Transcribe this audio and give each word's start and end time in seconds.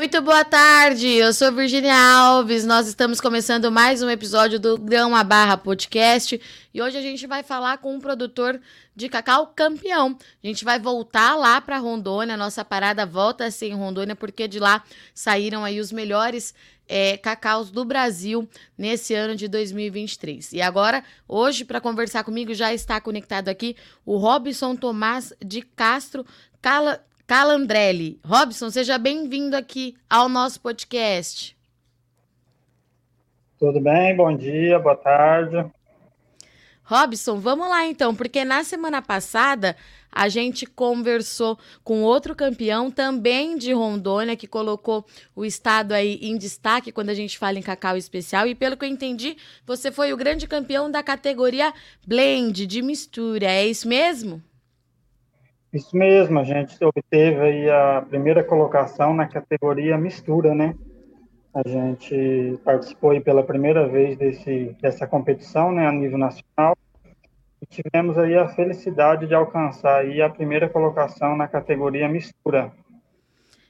Muito 0.00 0.22
boa 0.22 0.42
tarde, 0.46 1.06
eu 1.06 1.30
sou 1.30 1.52
Virginia 1.52 1.94
Alves. 1.94 2.64
Nós 2.64 2.88
estamos 2.88 3.20
começando 3.20 3.70
mais 3.70 4.02
um 4.02 4.08
episódio 4.08 4.58
do 4.58 4.78
Grão 4.78 5.14
a 5.14 5.22
Barra 5.22 5.58
Podcast 5.58 6.40
e 6.72 6.80
hoje 6.80 6.96
a 6.96 7.02
gente 7.02 7.26
vai 7.26 7.42
falar 7.42 7.76
com 7.76 7.94
um 7.94 8.00
produtor 8.00 8.58
de 8.96 9.10
cacau 9.10 9.48
campeão. 9.48 10.16
A 10.42 10.46
gente 10.46 10.64
vai 10.64 10.78
voltar 10.78 11.36
lá 11.36 11.60
para 11.60 11.76
Rondônia, 11.76 12.34
nossa 12.34 12.64
parada 12.64 13.04
volta 13.04 13.44
a 13.44 13.50
ser 13.50 13.66
em 13.66 13.74
Rondônia 13.74 14.16
porque 14.16 14.48
de 14.48 14.58
lá 14.58 14.82
saíram 15.14 15.66
aí 15.66 15.78
os 15.78 15.92
melhores 15.92 16.54
é, 16.88 17.18
cacaus 17.18 17.70
do 17.70 17.84
Brasil 17.84 18.48
nesse 18.78 19.12
ano 19.12 19.36
de 19.36 19.48
2023. 19.48 20.54
E 20.54 20.62
agora, 20.62 21.04
hoje, 21.28 21.62
para 21.62 21.78
conversar 21.78 22.24
comigo, 22.24 22.54
já 22.54 22.72
está 22.72 23.02
conectado 23.02 23.50
aqui 23.50 23.76
o 24.06 24.16
Robson 24.16 24.74
Tomás 24.74 25.34
de 25.44 25.60
Castro 25.60 26.24
Cala 26.62 27.04
Calandrelli. 27.30 28.18
Robson, 28.26 28.70
seja 28.70 28.98
bem-vindo 28.98 29.56
aqui 29.56 29.94
ao 30.10 30.28
nosso 30.28 30.60
podcast. 30.60 31.56
Tudo 33.56 33.80
bem? 33.80 34.16
Bom 34.16 34.36
dia, 34.36 34.80
boa 34.80 34.96
tarde. 34.96 35.64
Robson, 36.82 37.38
vamos 37.38 37.68
lá 37.68 37.86
então, 37.86 38.16
porque 38.16 38.44
na 38.44 38.64
semana 38.64 39.00
passada 39.00 39.76
a 40.10 40.28
gente 40.28 40.66
conversou 40.66 41.56
com 41.84 42.02
outro 42.02 42.34
campeão 42.34 42.90
também 42.90 43.56
de 43.56 43.72
Rondônia 43.72 44.34
que 44.34 44.48
colocou 44.48 45.06
o 45.36 45.44
estado 45.44 45.92
aí 45.92 46.18
em 46.20 46.36
destaque 46.36 46.90
quando 46.90 47.10
a 47.10 47.14
gente 47.14 47.38
fala 47.38 47.60
em 47.60 47.62
cacau 47.62 47.96
especial 47.96 48.48
e 48.48 48.56
pelo 48.56 48.76
que 48.76 48.84
eu 48.84 48.88
entendi, 48.88 49.36
você 49.64 49.92
foi 49.92 50.12
o 50.12 50.16
grande 50.16 50.48
campeão 50.48 50.90
da 50.90 51.00
categoria 51.00 51.72
blend 52.04 52.66
de 52.66 52.82
mistura. 52.82 53.46
É 53.46 53.64
isso 53.68 53.86
mesmo? 53.86 54.42
Isso 55.72 55.96
mesmo, 55.96 56.38
a 56.40 56.44
gente 56.44 56.76
obteve 56.84 57.40
aí 57.40 57.70
a 57.70 58.02
primeira 58.02 58.42
colocação 58.42 59.14
na 59.14 59.26
categoria 59.26 59.96
mistura, 59.96 60.52
né? 60.52 60.74
A 61.54 61.68
gente 61.68 62.58
participou 62.64 63.10
aí 63.10 63.20
pela 63.20 63.42
primeira 63.42 63.88
vez 63.88 64.16
desse, 64.16 64.76
dessa 64.80 65.06
competição, 65.06 65.72
né, 65.72 65.86
a 65.86 65.92
nível 65.92 66.18
nacional, 66.18 66.76
e 67.62 67.66
tivemos 67.66 68.18
aí 68.18 68.36
a 68.36 68.48
felicidade 68.48 69.26
de 69.26 69.34
alcançar 69.34 70.00
aí 70.00 70.20
a 70.20 70.30
primeira 70.30 70.68
colocação 70.68 71.36
na 71.36 71.46
categoria 71.46 72.08
mistura. 72.08 72.72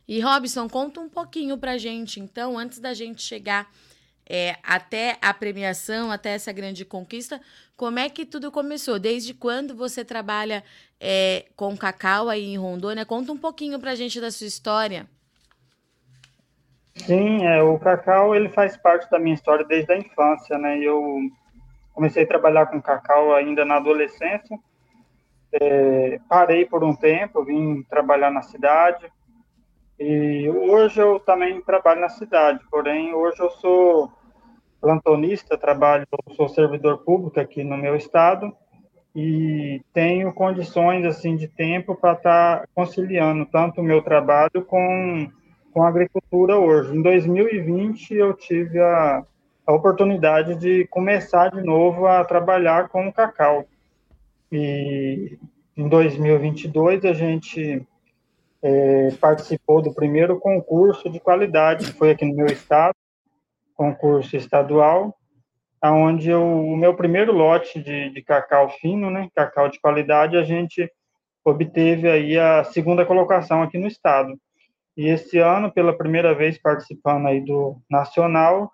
E 0.06 0.20
Robson, 0.20 0.69
conta 0.69 1.00
um 1.00 1.08
pouquinho 1.08 1.56
pra 1.56 1.78
gente, 1.78 2.19
então, 2.19 2.58
antes 2.58 2.80
da 2.80 2.92
gente 2.92 3.22
chegar 3.22 3.69
é, 4.33 4.55
até 4.62 5.19
a 5.20 5.34
premiação, 5.34 6.12
até 6.12 6.31
essa 6.31 6.53
grande 6.53 6.84
conquista, 6.84 7.41
como 7.77 7.98
é 7.98 8.09
que 8.09 8.25
tudo 8.25 8.53
começou? 8.53 8.97
Desde 8.97 9.34
quando 9.34 9.75
você 9.75 10.05
trabalha 10.05 10.62
é, 11.00 11.47
com 11.56 11.77
cacau 11.77 12.28
aí 12.28 12.45
em 12.45 12.56
Rondônia? 12.56 13.05
Conta 13.05 13.33
um 13.33 13.36
pouquinho 13.36 13.81
para 13.81 13.91
a 13.91 13.95
gente 13.97 14.20
da 14.20 14.31
sua 14.31 14.47
história. 14.47 15.05
Sim, 16.95 17.45
é, 17.45 17.61
o 17.61 17.77
cacau 17.81 18.33
ele 18.33 18.48
faz 18.51 18.77
parte 18.77 19.11
da 19.11 19.19
minha 19.19 19.34
história 19.34 19.64
desde 19.64 19.92
a 19.92 19.98
infância, 19.98 20.56
né? 20.58 20.78
Eu 20.78 21.19
comecei 21.92 22.23
a 22.23 22.28
trabalhar 22.28 22.67
com 22.67 22.81
cacau 22.81 23.34
ainda 23.34 23.64
na 23.64 23.78
adolescência, 23.78 24.56
é, 25.53 26.20
parei 26.28 26.64
por 26.64 26.84
um 26.84 26.95
tempo, 26.95 27.45
vim 27.45 27.83
trabalhar 27.83 28.31
na 28.31 28.42
cidade, 28.42 29.11
e 29.98 30.48
hoje 30.48 31.01
eu 31.01 31.19
também 31.19 31.61
trabalho 31.62 32.01
na 32.01 32.08
cidade, 32.08 32.61
porém 32.70 33.12
hoje 33.12 33.41
eu 33.41 33.51
sou 33.51 34.12
plantonista, 34.81 35.59
trabalho, 35.59 36.06
sou 36.34 36.48
servidor 36.48 36.98
público 36.98 37.39
aqui 37.39 37.62
no 37.62 37.77
meu 37.77 37.95
estado 37.97 38.53
e 39.14 39.83
tenho 39.92 40.33
condições 40.33 41.05
assim 41.05 41.36
de 41.36 41.48
tempo 41.48 41.95
para 41.95 42.12
estar 42.12 42.61
tá 42.61 42.69
conciliando 42.75 43.45
tanto 43.47 43.81
o 43.81 43.84
meu 43.84 44.03
trabalho 44.03 44.64
com, 44.67 45.31
com 45.73 45.83
a 45.83 45.89
agricultura 45.89 46.56
hoje. 46.58 46.97
Em 46.97 47.03
2020 47.03 48.14
eu 48.14 48.33
tive 48.35 48.80
a, 48.80 49.24
a 49.67 49.73
oportunidade 49.73 50.55
de 50.57 50.86
começar 50.86 51.51
de 51.51 51.63
novo 51.63 52.07
a 52.07 52.24
trabalhar 52.24 52.89
com 52.89 53.08
o 53.08 53.13
cacau. 53.13 53.67
E 54.51 55.39
em 55.77 55.89
2022 55.89 57.05
a 57.05 57.13
gente 57.13 57.86
é, 58.63 59.11
participou 59.20 59.83
do 59.83 59.92
primeiro 59.92 60.39
concurso 60.39 61.11
de 61.11 61.19
qualidade 61.19 61.86
que 61.86 61.98
foi 61.98 62.11
aqui 62.11 62.24
no 62.24 62.36
meu 62.36 62.46
estado 62.46 62.95
concurso 63.80 64.36
estadual, 64.36 65.18
aonde 65.80 66.30
o 66.35 66.77
meu 66.77 66.95
primeiro 66.95 67.33
lote 67.33 67.83
de, 67.83 68.11
de 68.11 68.23
cacau 68.23 68.68
fino, 68.79 69.11
né, 69.11 69.30
cacau 69.35 69.70
de 69.70 69.80
qualidade, 69.80 70.36
a 70.36 70.45
gente 70.45 70.86
obteve 71.42 72.07
aí 72.07 72.39
a 72.39 72.63
segunda 72.63 73.07
colocação 73.07 73.63
aqui 73.63 73.79
no 73.79 73.86
estado. 73.86 74.39
E 74.95 75.08
esse 75.08 75.39
ano, 75.39 75.73
pela 75.73 75.96
primeira 75.96 76.35
vez 76.35 76.58
participando 76.58 77.27
aí 77.27 77.40
do 77.40 77.80
nacional, 77.90 78.70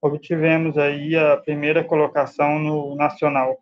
obtivemos 0.00 0.78
aí 0.78 1.16
a 1.16 1.36
primeira 1.38 1.82
colocação 1.82 2.60
no 2.60 2.94
nacional. 2.94 3.58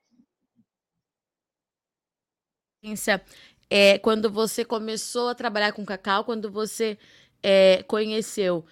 É, 3.70 3.98
quando 4.00 4.30
você 4.30 4.62
começou 4.62 5.30
a 5.30 5.34
trabalhar 5.34 5.72
com 5.72 5.86
cacau, 5.86 6.22
quando 6.22 6.50
você 6.50 6.98
é, 7.42 7.82
conheceu 7.84 8.62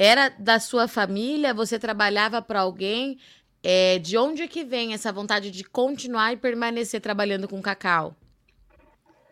era 0.00 0.30
da 0.38 0.58
sua 0.58 0.88
família? 0.88 1.52
Você 1.52 1.78
trabalhava 1.78 2.40
para 2.40 2.60
alguém? 2.60 3.18
É, 3.62 3.98
de 3.98 4.16
onde 4.16 4.40
é 4.40 4.48
que 4.48 4.64
vem 4.64 4.94
essa 4.94 5.12
vontade 5.12 5.50
de 5.50 5.62
continuar 5.62 6.32
e 6.32 6.38
permanecer 6.38 7.02
trabalhando 7.02 7.46
com 7.46 7.60
cacau? 7.60 8.14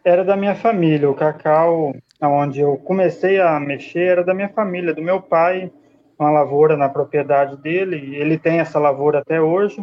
Era 0.05 0.23
da 0.23 0.37
minha 0.37 0.55
família. 0.55 1.09
O 1.09 1.15
cacau, 1.15 1.95
onde 2.21 2.61
eu 2.61 2.77
comecei 2.77 3.41
a 3.41 3.59
mexer, 3.59 4.09
era 4.09 4.23
da 4.23 4.35
minha 4.35 4.51
família, 4.51 4.93
do 4.93 5.01
meu 5.01 5.23
pai, 5.23 5.73
uma 6.19 6.31
lavoura 6.31 6.77
na 6.77 6.91
propriedade 6.91 7.57
dele. 7.57 8.15
Ele 8.15 8.37
tem 8.37 8.61
essa 8.61 8.79
lavoura 8.79 9.21
até 9.21 9.41
hoje. 9.41 9.83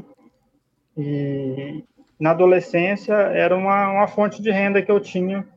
E 0.96 1.84
na 2.20 2.30
adolescência 2.30 3.16
era 3.16 3.58
uma, 3.58 3.90
uma 3.90 4.08
fonte 4.08 4.40
de 4.40 4.52
renda 4.52 4.84
que 4.84 4.92
eu 4.92 5.00
tinha, 5.00 5.48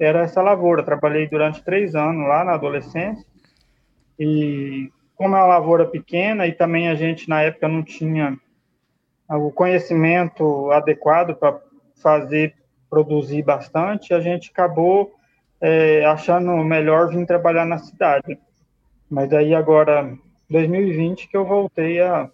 era 0.00 0.24
essa 0.24 0.42
lavoura. 0.42 0.82
Trabalhei 0.82 1.28
durante 1.28 1.62
três 1.62 1.94
anos 1.94 2.26
lá 2.26 2.44
na 2.44 2.54
adolescência 2.54 3.24
e 4.18 4.90
como 5.16 5.36
é 5.36 5.38
uma 5.38 5.46
lavoura 5.46 5.86
pequena 5.86 6.46
e 6.46 6.52
também 6.52 6.88
a 6.88 6.94
gente 6.94 7.28
na 7.28 7.42
época 7.42 7.68
não 7.68 7.82
tinha 7.82 8.38
o 9.28 9.50
conhecimento 9.50 10.70
adequado 10.70 11.34
para 11.34 11.60
fazer 11.96 12.54
produzir 12.90 13.42
bastante, 13.42 14.14
a 14.14 14.20
gente 14.20 14.50
acabou 14.50 15.12
é, 15.60 16.04
achando 16.04 16.52
melhor 16.58 17.08
vir 17.08 17.26
trabalhar 17.26 17.64
na 17.64 17.78
cidade. 17.78 18.38
Mas 19.10 19.32
aí 19.32 19.54
agora, 19.54 20.16
2020, 20.50 21.28
que 21.28 21.36
eu 21.36 21.44
voltei 21.44 22.00
a, 22.00 22.30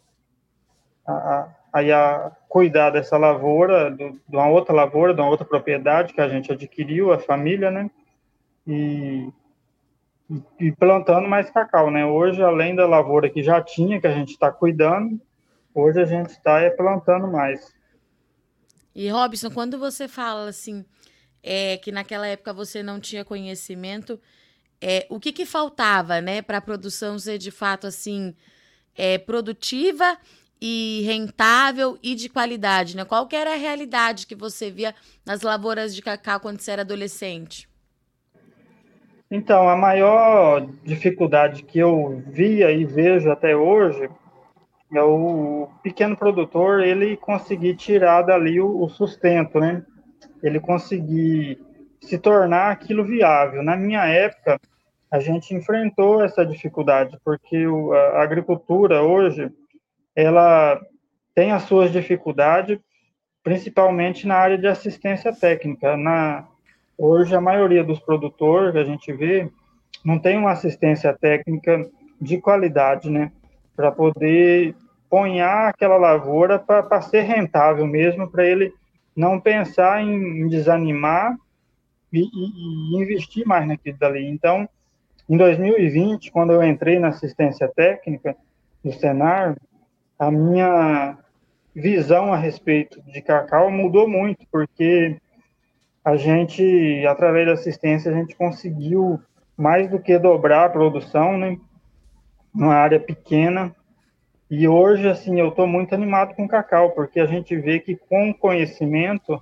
a, 1.07 1.49
a, 1.73 1.81
a 1.81 2.31
cuidar 2.49 2.91
dessa 2.91 3.17
lavoura, 3.17 3.91
do, 3.91 4.11
de 4.11 4.37
uma 4.37 4.49
outra 4.49 4.75
lavoura, 4.75 5.15
de 5.15 5.21
uma 5.21 5.31
outra 5.31 5.47
propriedade 5.47 6.13
que 6.13 6.21
a 6.21 6.29
gente 6.29 6.53
adquiriu, 6.53 7.13
a 7.13 7.19
família, 7.19 7.71
né? 7.71 7.91
E 8.67 9.29
e 10.59 10.71
plantando 10.73 11.29
mais 11.29 11.51
cacau, 11.51 11.91
né? 11.91 12.07
Hoje, 12.07 12.43
além 12.43 12.75
da 12.75 12.87
lavoura 12.87 13.29
que 13.29 13.43
já 13.43 13.61
tinha, 13.61 14.01
que 14.01 14.07
a 14.07 14.13
gente 14.13 14.31
está 14.31 14.51
cuidando, 14.51 15.21
hoje 15.75 16.01
a 16.01 16.05
gente 16.05 16.31
está 16.31 16.61
é, 16.61 16.71
plantando 16.71 17.27
mais. 17.27 17.75
E 18.95 19.09
Robson, 19.09 19.51
quando 19.51 19.79
você 19.79 20.07
fala 20.07 20.49
assim, 20.49 20.85
é, 21.43 21.77
que 21.79 21.91
naquela 21.91 22.27
época 22.27 22.53
você 22.53 22.83
não 22.83 23.01
tinha 23.01 23.25
conhecimento, 23.25 24.21
é, 24.81 25.07
o 25.11 25.19
que, 25.19 25.33
que 25.33 25.45
faltava, 25.45 26.21
né, 26.21 26.43
para 26.43 26.59
a 26.59 26.63
produção 26.63 27.19
ser 27.19 27.39
de 27.39 27.51
fato 27.51 27.87
assim 27.87 28.35
é, 28.95 29.19
produtiva 29.19 30.17
e 30.61 31.03
rentável 31.05 31.99
e 32.03 32.15
de 32.15 32.29
qualidade, 32.29 32.97
né? 32.97 33.05
Qual 33.05 33.27
que 33.27 33.35
era 33.35 33.55
a 33.55 33.57
realidade 33.57 34.27
que 34.27 34.35
você 34.35 34.71
via 34.71 34.95
nas 35.25 35.41
lavouras 35.41 35.95
de 35.95 36.03
cacau 36.03 36.39
quando 36.39 36.61
você 36.61 36.71
era 36.71 36.83
adolescente? 36.83 37.70
Então, 39.31 39.69
a 39.69 39.77
maior 39.77 40.67
dificuldade 40.83 41.63
que 41.63 41.79
eu 41.79 42.21
via 42.27 42.73
e 42.73 42.85
vejo 42.85 43.31
até 43.31 43.55
hoje 43.55 44.11
é 44.93 45.03
o 45.03 45.69
pequeno 45.85 46.17
produtor 46.17 46.81
ele 46.81 47.17
conseguir 47.17 47.77
tirar 47.77 48.23
dali 48.23 48.61
o, 48.61 48.89
sustento, 48.89 49.61
né? 49.61 49.85
Ele 50.43 50.59
conseguir 50.59 51.61
se 52.01 52.19
tornar 52.19 52.73
aquilo 52.73 53.05
viável. 53.05 53.63
Na 53.63 53.77
minha 53.77 54.05
época, 54.05 54.59
a 55.09 55.21
gente 55.21 55.55
enfrentou 55.55 56.25
essa 56.25 56.45
dificuldade, 56.45 57.17
porque 57.25 57.65
a 58.15 58.23
agricultura 58.23 59.01
hoje, 59.01 59.49
ela 60.17 60.81
tem 61.37 61.53
as 61.53 61.63
suas 61.63 61.93
dificuldades, 61.93 62.81
principalmente 63.45 64.27
na 64.27 64.35
área 64.35 64.59
de 64.59 64.67
assistência 64.67 65.33
técnica. 65.33 65.97
Na, 65.97 66.49
Hoje, 67.03 67.35
a 67.35 67.41
maioria 67.41 67.83
dos 67.83 67.99
produtores 67.99 68.73
que 68.73 68.79
a 68.79 68.85
gente 68.85 69.11
vê 69.11 69.51
não 70.05 70.19
tem 70.19 70.37
uma 70.37 70.53
assistência 70.53 71.17
técnica 71.19 71.89
de 72.21 72.37
qualidade, 72.39 73.09
né? 73.09 73.33
Para 73.75 73.91
poder 73.91 74.75
ponhar 75.09 75.71
aquela 75.71 75.97
lavoura 75.97 76.59
para 76.59 77.01
ser 77.01 77.23
rentável 77.23 77.87
mesmo, 77.87 78.31
para 78.31 78.45
ele 78.45 78.71
não 79.17 79.41
pensar 79.41 80.03
em, 80.03 80.43
em 80.43 80.49
desanimar 80.49 81.35
e, 82.13 82.21
e, 82.21 82.25
e, 82.25 83.03
investir 83.03 83.47
mais 83.47 83.67
naquilo 83.67 83.97
dali. 83.97 84.29
Então, 84.29 84.69
Em 85.27 85.39
2020, 85.39 86.31
quando 86.31 86.53
eu 86.53 86.63
entrei 86.63 86.99
na 86.99 87.09
assistência 87.09 87.67
técnica 87.75 88.37
do 88.85 88.93
Senar, 88.93 89.57
a 90.19 90.31
minha 90.31 91.17
visão 91.75 92.31
a 92.31 92.37
respeito 92.37 93.01
de 93.05 93.23
cacau 93.23 93.71
mudou 93.71 94.07
muito, 94.07 94.45
porque 94.53 95.17
a 96.05 96.17
gente, 96.17 97.05
através 97.07 97.47
da 97.47 97.53
assistência, 97.53 98.11
a 98.11 98.15
gente 98.15 98.35
conseguiu 98.35 99.21
mais 99.57 99.91
do 99.91 100.01
que 100.01 100.19
dobrar 100.19 100.67
a 100.67 100.71
produção, 100.71 101.37
né? 101.37 101.59
Numa 102.55 102.75
área 102.75 102.99
pequena. 102.99 103.75
E 104.51 104.67
hoje, 104.67 105.09
assim, 105.09 105.39
eu 105.39 105.51
estou 105.51 105.67
muito 105.67 105.95
animado 105.95 106.35
com 106.35 106.45
o 106.45 106.49
cacau, 106.49 106.91
porque 106.93 107.21
a 107.21 107.27
gente 107.27 107.55
vê 107.57 107.79
que 107.79 107.95
com 107.97 108.33
conhecimento 108.33 109.41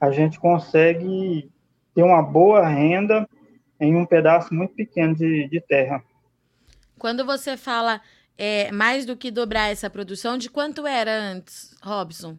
a 0.00 0.10
gente 0.10 0.38
consegue 0.38 1.50
ter 1.94 2.02
uma 2.02 2.22
boa 2.22 2.66
renda 2.66 3.28
em 3.78 3.96
um 3.96 4.06
pedaço 4.06 4.54
muito 4.54 4.74
pequeno 4.74 5.14
de, 5.14 5.48
de 5.48 5.60
terra. 5.60 6.02
Quando 6.98 7.24
você 7.26 7.56
fala 7.56 8.00
é, 8.38 8.70
mais 8.70 9.04
do 9.04 9.16
que 9.16 9.30
dobrar 9.30 9.70
essa 9.70 9.90
produção, 9.90 10.38
de 10.38 10.48
quanto 10.48 10.86
era 10.86 11.12
antes, 11.12 11.74
Robson? 11.82 12.38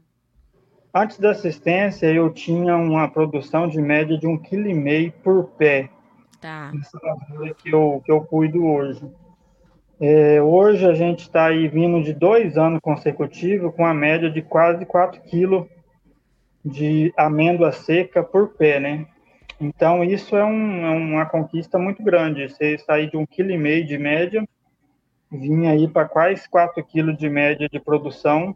Antes 0.94 1.20
da 1.20 1.32
assistência, 1.32 2.08
eu 2.08 2.30
tinha 2.30 2.76
uma 2.76 3.08
produção 3.08 3.68
de 3.68 3.82
média 3.82 4.18
de 4.18 4.28
um 4.28 4.38
quilo 4.38 4.68
e 4.68 4.74
meio 4.74 5.12
por 5.24 5.46
pé. 5.52 5.90
Tá. 6.42 6.72
Essa 6.78 7.00
lavoura 7.02 7.54
que 7.54 7.74
eu, 7.74 8.02
que 8.04 8.12
eu 8.12 8.22
cuido 8.22 8.66
hoje. 8.66 9.02
É, 10.02 10.42
hoje 10.42 10.86
a 10.86 10.94
gente 10.94 11.20
está 11.20 11.46
aí 11.46 11.68
vindo 11.68 12.04
de 12.04 12.14
dois 12.14 12.58
anos 12.58 12.82
consecutivos 12.82 13.74
com 13.74 13.86
a 13.86 13.94
média 13.94 14.30
de 14.30 14.42
quase 14.42 14.86
4 14.86 15.22
quilos 15.22 15.66
de 16.66 17.14
amêndoa 17.16 17.72
seca 17.72 18.22
por 18.22 18.50
pé, 18.50 18.80
né? 18.80 19.06
Então 19.60 20.04
isso 20.04 20.36
é, 20.36 20.44
um, 20.44 20.86
é 20.86 20.90
uma 20.90 21.26
conquista 21.26 21.78
muito 21.78 22.04
grande. 22.04 22.50
Você 22.50 22.78
sair 22.80 23.10
de 23.10 23.16
um 23.16 23.26
quilo 23.26 23.52
e 23.52 23.58
meio 23.58 23.86
de 23.86 23.98
média, 23.98 24.46
vir 25.32 25.68
aí 25.68 25.88
para 25.88 26.10
quase 26.10 26.50
4 26.50 26.84
quilos 26.84 27.18
de 27.18 27.30
média 27.30 27.70
de 27.70 27.80
produção 27.80 28.56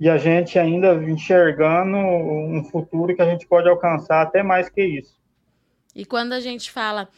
e 0.00 0.08
a 0.08 0.16
gente 0.16 0.58
ainda 0.58 0.94
enxergando 0.94 1.96
um 1.96 2.64
futuro 2.64 3.14
que 3.14 3.22
a 3.22 3.28
gente 3.28 3.46
pode 3.46 3.68
alcançar 3.68 4.22
até 4.22 4.42
mais 4.42 4.68
que 4.68 4.82
isso. 4.82 5.18
E 5.94 6.04
quando 6.04 6.32
a 6.32 6.40
gente 6.40 6.70
fala 6.70 7.08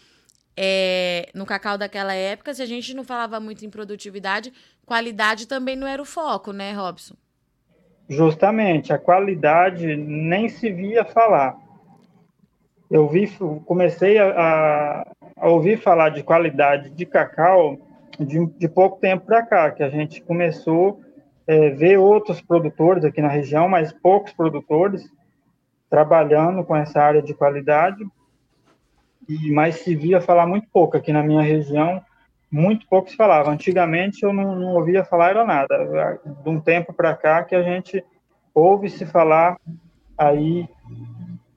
é, 0.56 1.28
no 1.34 1.44
cacau 1.44 1.76
daquela 1.76 2.14
época, 2.14 2.54
se 2.54 2.62
a 2.62 2.66
gente 2.66 2.94
não 2.94 3.04
falava 3.04 3.38
muito 3.38 3.64
em 3.64 3.70
produtividade, 3.70 4.52
qualidade 4.86 5.46
também 5.46 5.76
não 5.76 5.86
era 5.86 6.00
o 6.00 6.06
foco, 6.06 6.52
né, 6.52 6.72
Robson? 6.72 7.14
Justamente, 8.08 8.92
a 8.92 8.98
qualidade 8.98 9.96
nem 9.96 10.48
se 10.48 10.70
via 10.72 11.04
falar. 11.04 11.56
Eu 12.90 13.08
vi, 13.08 13.30
comecei 13.66 14.18
a, 14.18 15.06
a 15.36 15.48
ouvir 15.48 15.78
falar 15.78 16.08
de 16.08 16.22
qualidade 16.22 16.90
de 16.90 17.06
cacau 17.06 17.78
de, 18.18 18.46
de 18.46 18.68
pouco 18.68 18.98
tempo 18.98 19.26
para 19.26 19.46
cá, 19.46 19.70
que 19.70 19.82
a 19.82 19.88
gente 19.88 20.20
começou 20.22 21.00
é, 21.50 21.70
ver 21.70 21.98
outros 21.98 22.40
produtores 22.40 23.04
aqui 23.04 23.20
na 23.20 23.26
região, 23.26 23.68
mas 23.68 23.92
poucos 23.92 24.32
produtores 24.32 25.10
trabalhando 25.90 26.62
com 26.62 26.76
essa 26.76 27.02
área 27.02 27.20
de 27.20 27.34
qualidade, 27.34 28.06
e 29.28 29.50
mas 29.50 29.80
se 29.80 29.96
via 29.96 30.20
falar 30.20 30.46
muito 30.46 30.68
pouco 30.72 30.96
aqui 30.96 31.12
na 31.12 31.24
minha 31.24 31.42
região, 31.42 32.00
muito 32.48 32.86
pouco 32.86 33.10
se 33.10 33.16
falava. 33.16 33.50
Antigamente 33.50 34.22
eu 34.22 34.32
não, 34.32 34.54
não 34.54 34.74
ouvia 34.74 35.04
falar 35.04 35.30
era 35.30 35.44
nada. 35.44 36.20
De 36.24 36.48
um 36.48 36.60
tempo 36.60 36.92
para 36.92 37.16
cá 37.16 37.42
que 37.42 37.56
a 37.56 37.62
gente 37.64 38.04
ouve 38.54 38.88
se 38.88 39.04
falar 39.04 39.56
aí 40.16 40.68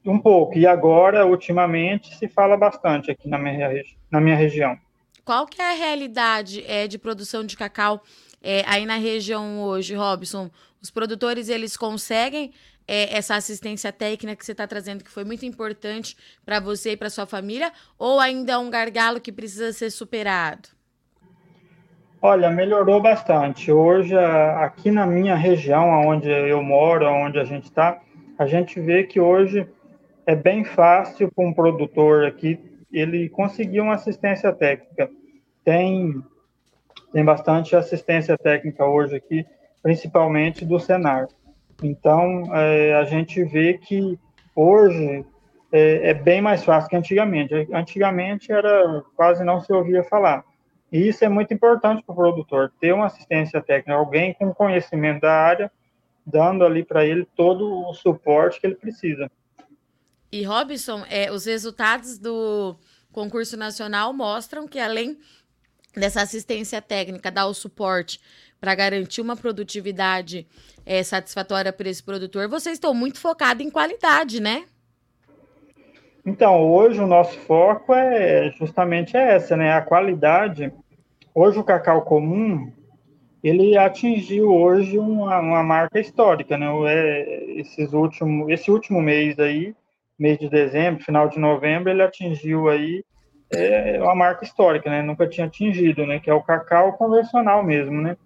um 0.03 0.17
pouco. 0.17 0.57
E 0.57 0.65
agora, 0.65 1.23
ultimamente, 1.25 2.15
se 2.17 2.27
fala 2.27 2.57
bastante 2.57 3.11
aqui 3.11 3.29
na 3.29 3.37
minha, 3.37 3.69
na 4.09 4.19
minha 4.19 4.35
região. 4.35 4.75
Qual 5.23 5.45
que 5.45 5.61
é 5.61 5.71
a 5.71 5.75
realidade 5.75 6.63
é, 6.67 6.87
de 6.87 6.97
produção 6.97 7.45
de 7.45 7.55
cacau 7.55 8.01
é, 8.43 8.63
aí 8.67 8.85
na 8.85 8.97
região 8.97 9.61
hoje, 9.61 9.95
Robson? 9.95 10.51
Os 10.81 10.91
produtores 10.91 11.47
eles 11.47 11.77
conseguem 11.77 12.51
é, 12.87 13.15
essa 13.17 13.35
assistência 13.35 13.91
técnica 13.91 14.35
que 14.35 14.45
você 14.45 14.51
está 14.51 14.67
trazendo, 14.67 15.03
que 15.03 15.09
foi 15.09 15.23
muito 15.23 15.45
importante 15.45 16.17
para 16.45 16.59
você 16.59 16.91
e 16.91 16.97
para 16.97 17.09
sua 17.09 17.25
família, 17.25 17.71
ou 17.97 18.19
ainda 18.19 18.53
é 18.53 18.57
um 18.57 18.69
gargalo 18.69 19.21
que 19.21 19.31
precisa 19.31 19.71
ser 19.71 19.89
superado? 19.89 20.69
Olha, 22.21 22.49
melhorou 22.49 23.01
bastante. 23.01 23.71
Hoje, 23.71 24.15
aqui 24.17 24.91
na 24.91 25.05
minha 25.05 25.35
região, 25.35 26.07
onde 26.07 26.29
eu 26.29 26.61
moro, 26.61 27.05
onde 27.05 27.39
a 27.39 27.43
gente 27.43 27.65
está, 27.65 28.01
a 28.37 28.45
gente 28.45 28.79
vê 28.79 29.03
que 29.03 29.19
hoje 29.19 29.67
é 30.25 30.35
bem 30.35 30.63
fácil 30.63 31.31
para 31.33 31.45
um 31.45 31.53
produtor 31.53 32.25
aqui 32.25 32.59
ele 32.91 33.27
conseguir 33.27 33.81
uma 33.81 33.95
assistência 33.95 34.53
técnica. 34.53 35.09
Tem 35.65 36.23
tem 37.13 37.23
bastante 37.23 37.75
assistência 37.75 38.35
técnica 38.37 38.83
hoje 38.83 39.15
aqui, 39.15 39.45
principalmente 39.83 40.65
do 40.65 40.79
Senar. 40.79 41.27
Então, 41.81 42.43
é, 42.55 42.95
a 42.95 43.03
gente 43.05 43.43
vê 43.43 43.77
que 43.77 44.19
hoje 44.55 45.23
é, 45.71 46.09
é, 46.09 46.13
bem 46.13 46.41
mais 46.41 46.63
fácil 46.63 46.89
que 46.89 46.95
antigamente. 46.95 47.53
Antigamente 47.71 48.51
era 48.51 49.03
quase 49.15 49.43
não 49.43 49.61
se 49.61 49.71
ouvia 49.71 50.03
falar. 50.03 50.43
E 50.91 51.07
isso 51.07 51.23
é 51.23 51.29
muito 51.29 51.53
importante 51.53 52.03
para 52.03 52.13
o 52.13 52.15
produtor, 52.15 52.71
ter 52.79 52.93
uma 52.93 53.07
assistência 53.07 53.61
técnica, 53.61 53.93
alguém 53.93 54.33
com 54.33 54.53
conhecimento 54.53 55.21
da 55.21 55.33
área, 55.33 55.71
dando 56.25 56.65
ali 56.65 56.83
para 56.83 57.05
ele 57.05 57.27
todo 57.35 57.89
o 57.89 57.93
suporte 57.93 58.59
que 58.59 58.67
ele 58.67 58.75
precisa. 58.75 59.29
E 60.31 60.43
Robson, 60.43 61.03
é, 61.09 61.31
os 61.31 61.45
resultados 61.45 62.17
do 62.17 62.75
concurso 63.11 63.55
nacional 63.55 64.13
mostram 64.13 64.67
que 64.67 64.79
além 64.79 65.17
dessa 65.95 66.21
assistência 66.21 66.81
técnica, 66.81 67.31
dar 67.31 67.45
o 67.45 67.53
suporte 67.53 68.19
para 68.59 68.75
garantir 68.75 69.21
uma 69.21 69.35
produtividade 69.35 70.47
é, 70.85 71.03
satisfatória 71.03 71.73
para 71.73 71.89
esse 71.89 72.01
produtor, 72.01 72.47
vocês 72.47 72.75
estão 72.75 72.93
muito 72.93 73.19
focados 73.19 73.65
em 73.65 73.69
qualidade, 73.69 74.41
né? 74.41 74.63
Então, 76.25 76.71
hoje 76.71 77.01
o 77.01 77.07
nosso 77.07 77.37
foco 77.39 77.93
é 77.93 78.49
justamente 78.57 79.17
essa, 79.17 79.57
né? 79.57 79.73
A 79.73 79.81
qualidade. 79.81 80.71
Hoje 81.35 81.59
o 81.59 81.63
cacau 81.63 82.03
comum, 82.03 82.71
ele 83.43 83.77
atingiu 83.77 84.49
hoje 84.49 84.97
uma, 84.97 85.39
uma 85.39 85.63
marca 85.63 85.99
histórica, 85.99 86.57
né? 86.57 86.67
É, 86.87 87.59
esses 87.59 87.91
último, 87.91 88.49
esse 88.49 88.71
último 88.71 89.01
mês 89.01 89.37
aí, 89.37 89.75
mês 90.17 90.39
de 90.39 90.47
dezembro, 90.47 91.03
final 91.03 91.27
de 91.27 91.37
novembro, 91.37 91.89
ele 91.89 92.01
atingiu 92.01 92.69
aí 92.69 93.03
é 93.55 94.01
uma 94.01 94.15
marca 94.15 94.43
histórica, 94.43 94.89
né? 94.89 95.01
Nunca 95.01 95.27
tinha 95.27 95.47
atingido, 95.47 96.05
né? 96.05 96.19
Que 96.19 96.29
é 96.29 96.33
o 96.33 96.41
cacau 96.41 96.93
convencional 96.93 97.63
mesmo, 97.63 98.01
né? 98.01 98.17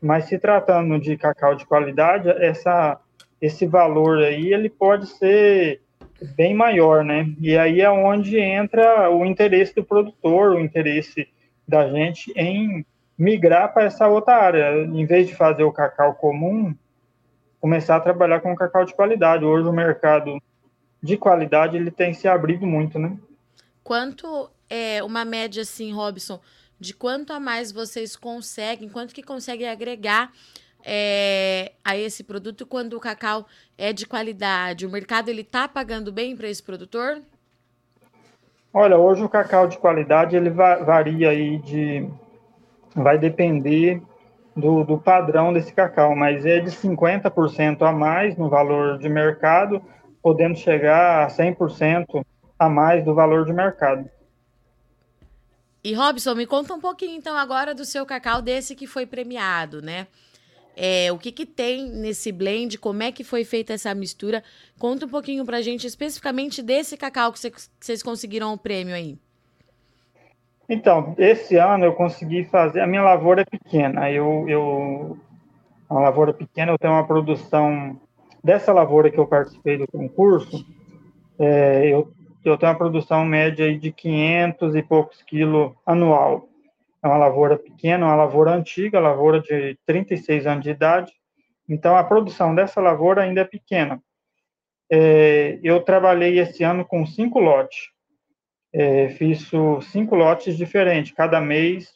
Mas 0.00 0.24
se 0.24 0.38
tratando 0.38 0.98
de 0.98 1.16
cacau 1.16 1.54
de 1.54 1.66
qualidade, 1.66 2.28
essa, 2.28 3.00
esse 3.40 3.66
valor 3.66 4.18
aí, 4.18 4.52
ele 4.52 4.68
pode 4.68 5.06
ser 5.06 5.80
bem 6.36 6.54
maior, 6.54 7.04
né? 7.04 7.26
E 7.40 7.56
aí 7.56 7.80
é 7.80 7.90
onde 7.90 8.38
entra 8.38 9.10
o 9.10 9.24
interesse 9.24 9.74
do 9.74 9.84
produtor, 9.84 10.52
o 10.52 10.60
interesse 10.60 11.28
da 11.66 11.88
gente 11.88 12.32
em 12.36 12.84
migrar 13.18 13.72
para 13.72 13.84
essa 13.84 14.06
outra 14.06 14.36
área. 14.36 14.84
Em 14.84 15.04
vez 15.06 15.26
de 15.26 15.34
fazer 15.34 15.64
o 15.64 15.72
cacau 15.72 16.14
comum, 16.14 16.74
começar 17.60 17.96
a 17.96 18.00
trabalhar 18.00 18.40
com 18.40 18.54
cacau 18.54 18.84
de 18.84 18.94
qualidade. 18.94 19.44
Hoje 19.44 19.66
o 19.66 19.72
mercado 19.72 20.40
de 21.02 21.16
qualidade 21.16 21.76
ele 21.76 21.90
tem 21.90 22.12
se 22.12 22.28
abrido 22.28 22.66
muito, 22.66 22.98
né? 22.98 23.16
Quanto 23.82 24.50
é 24.68 25.02
uma 25.02 25.24
média 25.24 25.62
assim, 25.62 25.92
Robson, 25.92 26.40
de 26.78 26.94
quanto 26.94 27.32
a 27.32 27.40
mais 27.40 27.72
vocês 27.72 28.16
conseguem, 28.16 28.88
quanto 28.88 29.14
que 29.14 29.22
conseguem 29.22 29.68
agregar 29.68 30.32
é, 30.84 31.72
a 31.84 31.96
esse 31.96 32.22
produto 32.22 32.66
quando 32.66 32.94
o 32.94 33.00
cacau 33.00 33.46
é 33.76 33.92
de 33.92 34.06
qualidade? 34.06 34.86
O 34.86 34.90
mercado 34.90 35.28
ele 35.28 35.40
está 35.40 35.66
pagando 35.66 36.12
bem 36.12 36.36
para 36.36 36.48
esse 36.48 36.62
produtor? 36.62 37.20
Olha, 38.72 38.98
hoje 38.98 39.22
o 39.22 39.28
cacau 39.28 39.66
de 39.66 39.78
qualidade 39.78 40.36
ele 40.36 40.50
varia 40.50 41.30
aí 41.30 41.56
de, 41.58 42.06
vai 42.94 43.16
depender 43.18 44.02
do, 44.54 44.84
do 44.84 44.98
padrão 44.98 45.52
desse 45.52 45.72
cacau, 45.72 46.14
mas 46.14 46.44
é 46.44 46.60
de 46.60 46.70
50% 46.70 47.82
a 47.82 47.92
mais 47.92 48.36
no 48.36 48.48
valor 48.48 48.98
de 48.98 49.08
mercado, 49.08 49.82
podendo 50.22 50.56
chegar 50.56 51.24
a 51.24 51.28
100% 51.28 52.22
a 52.58 52.68
mais 52.68 53.04
do 53.04 53.14
valor 53.14 53.44
de 53.44 53.52
mercado. 53.52 54.08
E 55.86 55.94
Robson, 55.94 56.34
me 56.34 56.48
conta 56.48 56.74
um 56.74 56.80
pouquinho 56.80 57.16
então 57.16 57.36
agora 57.36 57.72
do 57.72 57.84
seu 57.84 58.04
cacau 58.04 58.42
desse 58.42 58.74
que 58.74 58.88
foi 58.88 59.06
premiado, 59.06 59.80
né? 59.80 60.08
É, 60.76 61.12
o 61.12 61.16
que, 61.16 61.30
que 61.30 61.46
tem 61.46 61.88
nesse 61.88 62.32
blend, 62.32 62.76
como 62.76 63.04
é 63.04 63.12
que 63.12 63.22
foi 63.22 63.44
feita 63.44 63.72
essa 63.72 63.94
mistura. 63.94 64.42
Conta 64.80 65.06
um 65.06 65.08
pouquinho 65.08 65.46
pra 65.46 65.62
gente 65.62 65.86
especificamente 65.86 66.60
desse 66.60 66.96
cacau 66.96 67.32
que 67.32 67.38
vocês 67.38 68.02
conseguiram 68.02 68.52
o 68.52 68.58
prêmio 68.58 68.96
aí. 68.96 69.16
Então, 70.68 71.14
esse 71.18 71.54
ano 71.54 71.84
eu 71.84 71.92
consegui 71.92 72.44
fazer. 72.46 72.80
A 72.80 72.86
minha 72.88 73.04
lavoura 73.04 73.42
é 73.42 73.44
pequena. 73.44 74.10
Eu, 74.10 74.44
eu, 74.48 75.16
uma 75.88 76.00
lavoura 76.00 76.34
pequena, 76.34 76.72
eu 76.72 76.78
tenho 76.78 76.94
uma 76.94 77.06
produção 77.06 77.96
dessa 78.42 78.72
lavoura 78.72 79.08
que 79.08 79.20
eu 79.20 79.26
participei 79.28 79.78
do 79.78 79.86
concurso. 79.86 80.66
É, 81.38 81.86
eu 81.86 82.12
eu 82.48 82.58
tenho 82.58 82.72
uma 82.72 82.78
produção 82.78 83.24
média 83.24 83.76
de 83.76 83.92
500 83.92 84.74
e 84.74 84.82
poucos 84.82 85.22
quilos 85.22 85.72
anual. 85.84 86.48
É 87.02 87.08
uma 87.08 87.16
lavoura 87.16 87.56
pequena, 87.58 88.06
uma 88.06 88.16
lavoura 88.16 88.52
antiga, 88.52 88.98
lavoura 88.98 89.40
de 89.40 89.78
36 89.86 90.46
anos 90.46 90.64
de 90.64 90.70
idade. 90.70 91.12
Então, 91.68 91.96
a 91.96 92.04
produção 92.04 92.54
dessa 92.54 92.80
lavoura 92.80 93.22
ainda 93.22 93.40
é 93.40 93.44
pequena. 93.44 94.00
É, 94.90 95.58
eu 95.62 95.80
trabalhei 95.80 96.38
esse 96.38 96.62
ano 96.62 96.84
com 96.84 97.04
cinco 97.06 97.38
lotes. 97.40 97.90
É, 98.72 99.08
fiz 99.10 99.50
cinco 99.90 100.14
lotes 100.14 100.56
diferentes. 100.56 101.12
Cada 101.12 101.40
mês, 101.40 101.94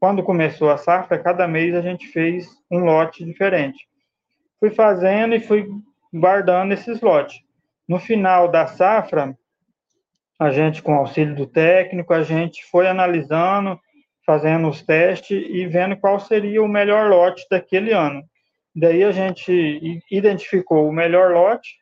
quando 0.00 0.22
começou 0.22 0.70
a 0.70 0.76
safra, 0.76 1.18
cada 1.18 1.46
mês 1.46 1.74
a 1.74 1.80
gente 1.80 2.08
fez 2.08 2.48
um 2.70 2.80
lote 2.80 3.24
diferente. 3.24 3.86
Fui 4.58 4.70
fazendo 4.70 5.34
e 5.34 5.40
fui 5.40 5.68
guardando 6.12 6.72
esses 6.72 7.00
lotes. 7.00 7.40
No 7.88 7.98
final 7.98 8.48
da 8.48 8.66
safra, 8.66 9.36
a 10.42 10.50
gente, 10.50 10.82
com 10.82 10.94
auxílio 10.94 11.34
do 11.36 11.46
técnico, 11.46 12.12
a 12.12 12.22
gente 12.22 12.64
foi 12.66 12.88
analisando, 12.88 13.80
fazendo 14.26 14.68
os 14.68 14.82
testes 14.82 15.44
e 15.48 15.66
vendo 15.66 15.96
qual 15.96 16.18
seria 16.18 16.62
o 16.62 16.68
melhor 16.68 17.08
lote 17.08 17.46
daquele 17.48 17.92
ano. 17.92 18.22
Daí 18.74 19.04
a 19.04 19.12
gente 19.12 20.02
identificou 20.10 20.88
o 20.88 20.92
melhor 20.92 21.32
lote 21.32 21.76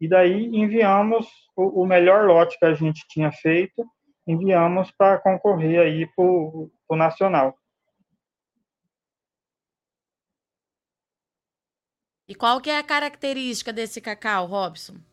e 0.00 0.08
daí 0.08 0.46
enviamos 0.46 1.26
o, 1.56 1.82
o 1.82 1.86
melhor 1.86 2.26
lote 2.26 2.58
que 2.58 2.66
a 2.66 2.74
gente 2.74 3.02
tinha 3.08 3.32
feito, 3.32 3.84
enviamos 4.26 4.90
para 4.90 5.18
concorrer 5.18 5.80
aí 5.80 6.06
para 6.14 6.24
o 6.24 6.70
nacional. 6.96 7.56
E 12.28 12.34
qual 12.34 12.60
que 12.60 12.70
é 12.70 12.78
a 12.78 12.82
característica 12.82 13.72
desse 13.72 14.00
cacau, 14.00 14.46
Robson? 14.46 15.11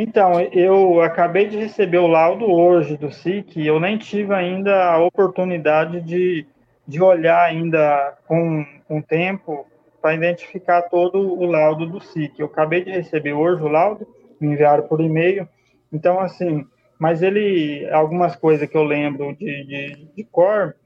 Então, 0.00 0.40
eu 0.52 1.00
acabei 1.00 1.48
de 1.48 1.56
receber 1.58 1.98
o 1.98 2.06
laudo 2.06 2.48
hoje 2.48 2.96
do 2.96 3.10
SIC 3.10 3.56
eu 3.56 3.80
nem 3.80 3.98
tive 3.98 4.32
ainda 4.32 4.92
a 4.92 5.04
oportunidade 5.04 6.00
de, 6.02 6.46
de 6.86 7.02
olhar 7.02 7.42
ainda 7.44 8.16
com, 8.24 8.64
com 8.86 9.02
tempo 9.02 9.66
para 10.00 10.14
identificar 10.14 10.82
todo 10.82 11.18
o 11.18 11.44
laudo 11.46 11.84
do 11.84 12.00
SIC. 12.00 12.38
Eu 12.38 12.46
acabei 12.46 12.84
de 12.84 12.92
receber 12.92 13.32
hoje 13.32 13.60
o 13.60 13.66
laudo, 13.66 14.06
me 14.40 14.52
enviaram 14.52 14.86
por 14.86 15.00
e-mail. 15.00 15.48
Então, 15.92 16.20
assim, 16.20 16.64
mas 16.96 17.20
ele, 17.20 17.84
algumas 17.90 18.36
coisas 18.36 18.68
que 18.68 18.76
eu 18.76 18.84
lembro 18.84 19.34
de, 19.34 19.64
de, 19.64 20.08
de 20.14 20.22
cor, 20.22 20.76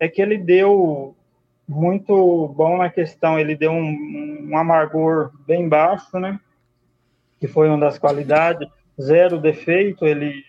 é 0.00 0.08
que 0.08 0.22
ele 0.22 0.38
deu 0.38 1.14
muito 1.68 2.48
bom 2.56 2.78
na 2.78 2.88
questão, 2.88 3.38
ele 3.38 3.56
deu 3.56 3.72
um, 3.72 4.48
um 4.50 4.56
amargor 4.56 5.32
bem 5.46 5.68
baixo, 5.68 6.18
né? 6.18 6.40
Que 7.44 7.48
foi 7.48 7.68
uma 7.68 7.76
das 7.76 7.98
qualidades, 7.98 8.66
zero 8.98 9.38
defeito, 9.38 10.06
ele, 10.06 10.42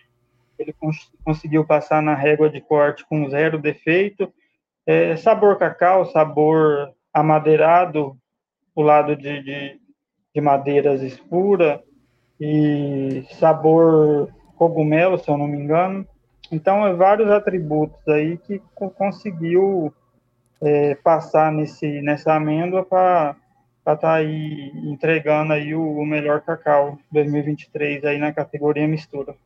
ele 0.58 0.72
cons 0.72 1.12
conseguiu 1.22 1.62
passar 1.62 2.00
na 2.00 2.14
régua 2.14 2.48
de 2.48 2.58
corte 2.58 3.04
com 3.06 3.28
zero 3.28 3.58
defeito. 3.58 4.32
É, 4.86 5.14
sabor 5.14 5.58
cacau, 5.58 6.06
sabor 6.06 6.90
amadeirado, 7.12 8.16
o 8.74 8.80
lado 8.80 9.14
de, 9.14 9.42
de, 9.42 9.78
de 10.34 10.40
madeiras 10.40 11.02
espura 11.02 11.82
e 12.40 13.26
sabor 13.32 14.32
cogumelo, 14.56 15.18
se 15.18 15.28
eu 15.28 15.36
não 15.36 15.46
me 15.46 15.58
engano. 15.58 16.06
Então, 16.50 16.86
é 16.86 16.94
vários 16.94 17.28
atributos 17.30 18.08
aí 18.08 18.38
que 18.38 18.62
conseguiu 18.96 19.92
é, 20.62 20.94
passar 20.94 21.52
nesse, 21.52 22.00
nessa 22.00 22.32
amêndoa 22.32 22.86
para 22.86 23.36
para 23.86 23.94
estar 23.94 24.08
tá 24.08 24.14
aí 24.14 24.72
entregando 24.82 25.52
aí 25.52 25.72
o, 25.72 25.80
o, 25.80 26.04
melhor 26.04 26.40
cacau 26.40 26.98
2023 27.12 28.04
aí 28.04 28.18
na 28.18 28.32
categoria 28.32 28.88
mistura. 28.88 29.36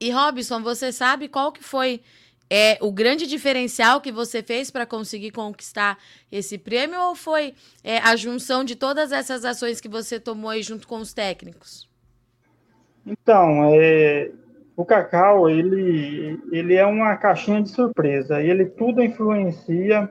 E 0.00 0.10
Robson, 0.10 0.62
você 0.62 0.90
sabe 0.90 1.28
qual 1.28 1.52
que 1.52 1.62
foi 1.62 2.00
é, 2.48 2.78
o 2.80 2.90
grande 2.90 3.26
diferencial 3.26 4.00
que 4.00 4.10
você 4.10 4.42
fez 4.42 4.70
para 4.70 4.86
conseguir 4.86 5.30
conquistar 5.30 5.98
esse 6.32 6.56
prêmio 6.56 6.98
ou 6.98 7.14
foi 7.14 7.52
é, 7.84 7.98
a 7.98 8.16
junção 8.16 8.64
de 8.64 8.76
todas 8.76 9.12
essas 9.12 9.44
ações 9.44 9.78
que 9.78 9.88
você 9.90 10.18
tomou 10.18 10.48
aí 10.48 10.62
junto 10.62 10.88
com 10.88 10.96
os 10.96 11.12
técnicos? 11.12 11.86
Então, 13.06 13.74
é, 13.74 14.30
o 14.74 14.86
cacau 14.86 15.50
ele, 15.50 16.40
ele 16.50 16.74
é 16.74 16.86
uma 16.86 17.14
caixinha 17.16 17.62
de 17.62 17.68
surpresa 17.68 18.40
e 18.40 18.48
ele 18.48 18.64
tudo 18.64 19.02
influencia 19.02 20.10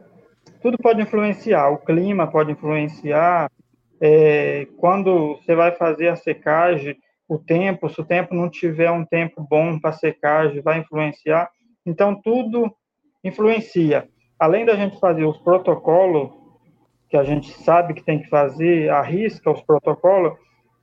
tudo 0.66 0.80
pode 0.80 1.00
influenciar, 1.00 1.70
o 1.70 1.78
clima 1.78 2.26
pode 2.26 2.52
influenciar, 2.52 3.52
é, 4.02 4.68
quando 4.78 5.36
você 5.36 5.56
vai 5.56 5.72
fazer 5.72 6.10
a 6.10 6.16
secagem, 6.16 6.98
o 7.28 7.38
tempo, 7.38 7.90
se 7.90 8.00
o 8.00 8.06
tempo 8.06 8.36
não 8.36 8.50
tiver 8.50 8.92
um 8.92 9.06
tempo 9.06 9.46
bom 9.50 9.80
para 9.80 9.94
secagem, 9.94 10.62
vai 10.62 10.80
influenciar. 10.80 11.50
Então, 11.86 12.20
tudo 12.22 12.72
influencia. 13.24 14.08
Além 14.40 14.66
da 14.66 14.76
gente 14.76 15.00
fazer 15.00 15.24
os 15.24 15.38
protocolos, 15.40 16.32
que 17.10 17.18
a 17.18 17.24
gente 17.24 17.52
sabe 17.64 17.94
que 17.94 18.04
tem 18.04 18.22
que 18.22 18.30
fazer, 18.30 18.90
arrisca 18.90 19.50
os 19.50 19.62
protocolos, 19.62 20.34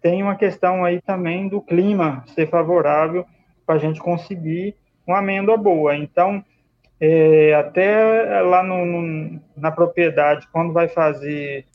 tem 0.01 0.23
uma 0.23 0.35
questão 0.35 0.85
aí 0.85 1.01
também 1.01 1.49
do 1.49 1.61
clima 1.61 2.25
ser 2.29 2.49
favorável 2.49 3.25
para 3.65 3.77
a 3.77 3.79
gente 3.79 4.01
conseguir 4.01 4.75
uma 5.07 5.19
amêndoa 5.19 5.57
boa. 5.57 5.97
Então, 5.97 6.45
é, 7.01 7.55
até 7.55 8.41
lá 8.43 8.63
no, 8.63 8.85
no, 8.85 9.41
na 9.57 9.71
propriedade, 9.71 10.49
quando 10.53 10.73
vai 10.73 10.89
fazer 10.89 11.67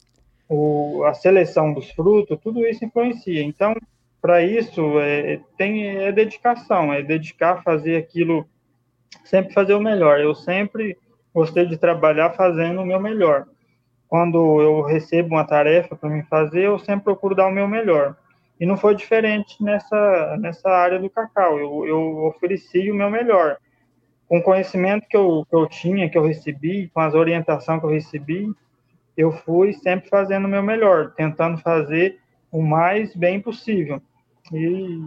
o, 0.49 1.03
a 1.05 1.13
seleção 1.13 1.73
dos 1.73 1.89
frutos, 1.91 2.39
tudo 2.41 2.65
isso 2.65 2.85
influencia. 2.85 3.43
Então, 3.43 3.75
para 4.21 4.41
isso, 4.41 4.99
é, 4.99 5.39
tem, 5.57 5.97
é 5.97 6.11
dedicação, 6.11 6.93
é 6.93 7.01
dedicar, 7.01 7.63
fazer 7.63 7.97
aquilo, 7.97 8.47
sempre 9.23 9.53
fazer 9.53 9.73
o 9.73 9.81
melhor. 9.81 10.19
Eu 10.19 10.33
sempre 10.33 10.97
gostei 11.33 11.65
de 11.65 11.77
trabalhar 11.77 12.31
fazendo 12.31 12.81
o 12.81 12.85
meu 12.85 12.99
melhor. 12.99 13.45
Quando 14.07 14.61
eu 14.61 14.81
recebo 14.81 15.35
uma 15.35 15.43
tarefa 15.45 15.95
para 15.95 16.09
me 16.09 16.23
fazer, 16.23 16.63
eu 16.63 16.79
sempre 16.79 17.03
procuro 17.03 17.35
dar 17.35 17.47
o 17.47 17.51
meu 17.51 17.67
melhor. 17.67 18.15
E 18.59 18.65
não 18.65 18.77
foi 18.77 18.95
diferente 18.95 19.61
nessa, 19.61 20.37
nessa 20.39 20.69
área 20.69 20.97
do 20.97 21.09
cacau. 21.09 21.59
Eu, 21.59 21.85
eu 21.85 22.25
ofereci 22.25 22.89
o 22.89 22.95
meu 22.95 23.09
melhor 23.09 23.57
com 24.27 24.39
o 24.39 24.43
conhecimento 24.43 25.07
que 25.07 25.15
eu, 25.15 25.45
que 25.49 25.55
eu 25.55 25.67
tinha, 25.67 26.09
que 26.09 26.17
eu 26.17 26.25
recebi, 26.25 26.89
com 26.93 26.99
as 26.99 27.13
orientações 27.13 27.79
que 27.79 27.85
eu 27.85 27.91
recebi, 27.91 28.51
eu 29.17 29.31
fui 29.31 29.74
sempre 29.74 30.07
fazendo 30.07 30.45
o 30.45 30.50
meu 30.50 30.62
melhor, 30.62 31.12
tentando 31.15 31.57
fazer 31.57 32.19
o 32.51 32.62
mais 32.62 33.15
bem 33.15 33.41
possível. 33.41 34.00
E, 34.53 35.00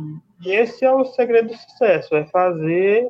e 0.45 0.53
esse 0.53 0.85
é 0.85 0.93
o 0.93 1.05
segredo 1.05 1.49
do 1.49 1.57
sucesso, 1.57 2.15
é 2.17 2.27
fazer 2.27 3.09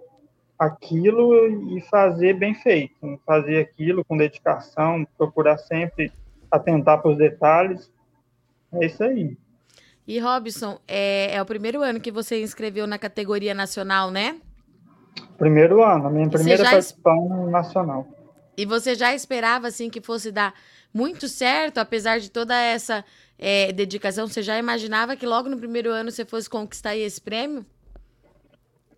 aquilo 0.59 1.77
e 1.77 1.81
fazer 1.81 2.35
bem 2.35 2.55
feito, 2.55 3.19
fazer 3.27 3.59
aquilo 3.61 4.05
com 4.05 4.17
dedicação, 4.17 5.07
procurar 5.17 5.57
sempre 5.57 6.13
atentar 6.51 7.01
para 7.01 7.11
os 7.11 7.17
detalhes. 7.17 7.91
É 8.75 8.85
isso 8.85 9.03
aí. 9.03 9.37
E 10.07 10.19
Robson, 10.19 10.79
é, 10.87 11.35
é 11.35 11.43
o 11.43 11.47
primeiro 11.47 11.83
ano 11.83 12.01
que 12.01 12.11
você 12.11 12.43
inscreveu 12.43 12.87
na 12.87 12.99
categoria 12.99 13.55
nacional, 13.55 14.11
né? 14.11 14.41
Primeiro 15.39 15.83
ano, 15.83 16.09
a 16.09 16.11
minha 16.11 16.29
primeira 16.29 16.63
participação 16.63 17.47
es... 17.47 17.51
nacional. 17.51 18.07
E 18.57 18.67
você 18.67 18.95
já 18.95 19.15
esperava 19.15 19.69
assim 19.69 19.89
que 19.89 20.01
fosse 20.01 20.31
dar 20.31 20.55
muito 20.93 21.29
certo, 21.29 21.79
apesar 21.79 22.19
de 22.19 22.31
toda 22.31 22.55
essa 22.55 23.05
é, 23.39 23.73
dedicação? 23.73 24.27
Você 24.27 24.43
já 24.43 24.59
imaginava 24.59 25.17
que 25.17 25.27
logo 25.27 25.49
no 25.49 25.57
primeiro 25.57 25.91
ano 25.91 26.11
você 26.11 26.25
fosse 26.25 26.49
conquistar 26.49 26.97
esse 26.97 27.21
prêmio? 27.21 27.65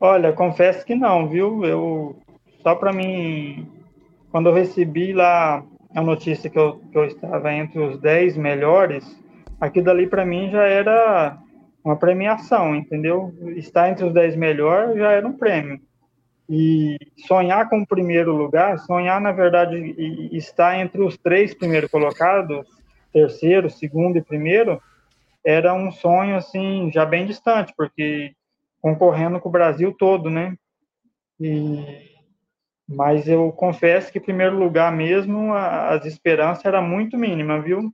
Olha, 0.00 0.32
confesso 0.32 0.84
que 0.84 0.94
não, 0.94 1.28
viu? 1.28 1.64
Eu 1.64 2.16
só 2.62 2.74
para 2.74 2.92
mim, 2.92 3.68
quando 4.30 4.48
eu 4.48 4.54
recebi 4.54 5.12
lá 5.12 5.64
a 5.94 6.00
notícia 6.00 6.48
que 6.48 6.58
eu, 6.58 6.80
que 6.90 6.96
eu 6.96 7.04
estava 7.04 7.52
entre 7.52 7.78
os 7.78 8.00
10 8.00 8.36
melhores, 8.36 9.04
aquilo 9.60 9.86
dali 9.86 10.06
para 10.06 10.24
mim 10.24 10.50
já 10.50 10.64
era 10.64 11.38
uma 11.84 11.96
premiação, 11.96 12.74
entendeu? 12.74 13.34
Estar 13.56 13.90
entre 13.90 14.04
os 14.04 14.12
10 14.12 14.36
melhores 14.36 14.96
já 14.96 15.10
era 15.12 15.26
um 15.26 15.32
prêmio. 15.32 15.80
E 16.54 16.98
sonhar 17.26 17.66
com 17.70 17.80
o 17.80 17.86
primeiro 17.86 18.36
lugar, 18.36 18.78
sonhar, 18.80 19.18
na 19.18 19.32
verdade, 19.32 19.74
estar 20.36 20.78
entre 20.78 21.00
os 21.00 21.16
três 21.16 21.54
primeiros 21.54 21.90
colocados, 21.90 22.68
terceiro, 23.10 23.70
segundo 23.70 24.18
e 24.18 24.22
primeiro, 24.22 24.78
era 25.42 25.72
um 25.72 25.90
sonho, 25.90 26.36
assim, 26.36 26.90
já 26.92 27.06
bem 27.06 27.24
distante, 27.24 27.72
porque 27.74 28.34
concorrendo 28.82 29.40
com 29.40 29.48
o 29.48 29.52
Brasil 29.52 29.96
todo, 29.98 30.28
né? 30.28 30.54
E, 31.40 32.10
mas 32.86 33.26
eu 33.26 33.50
confesso 33.52 34.12
que, 34.12 34.20
primeiro 34.20 34.58
lugar 34.58 34.92
mesmo, 34.92 35.54
as 35.54 36.04
esperanças 36.04 36.66
era 36.66 36.82
muito 36.82 37.16
mínima, 37.16 37.62
viu? 37.62 37.90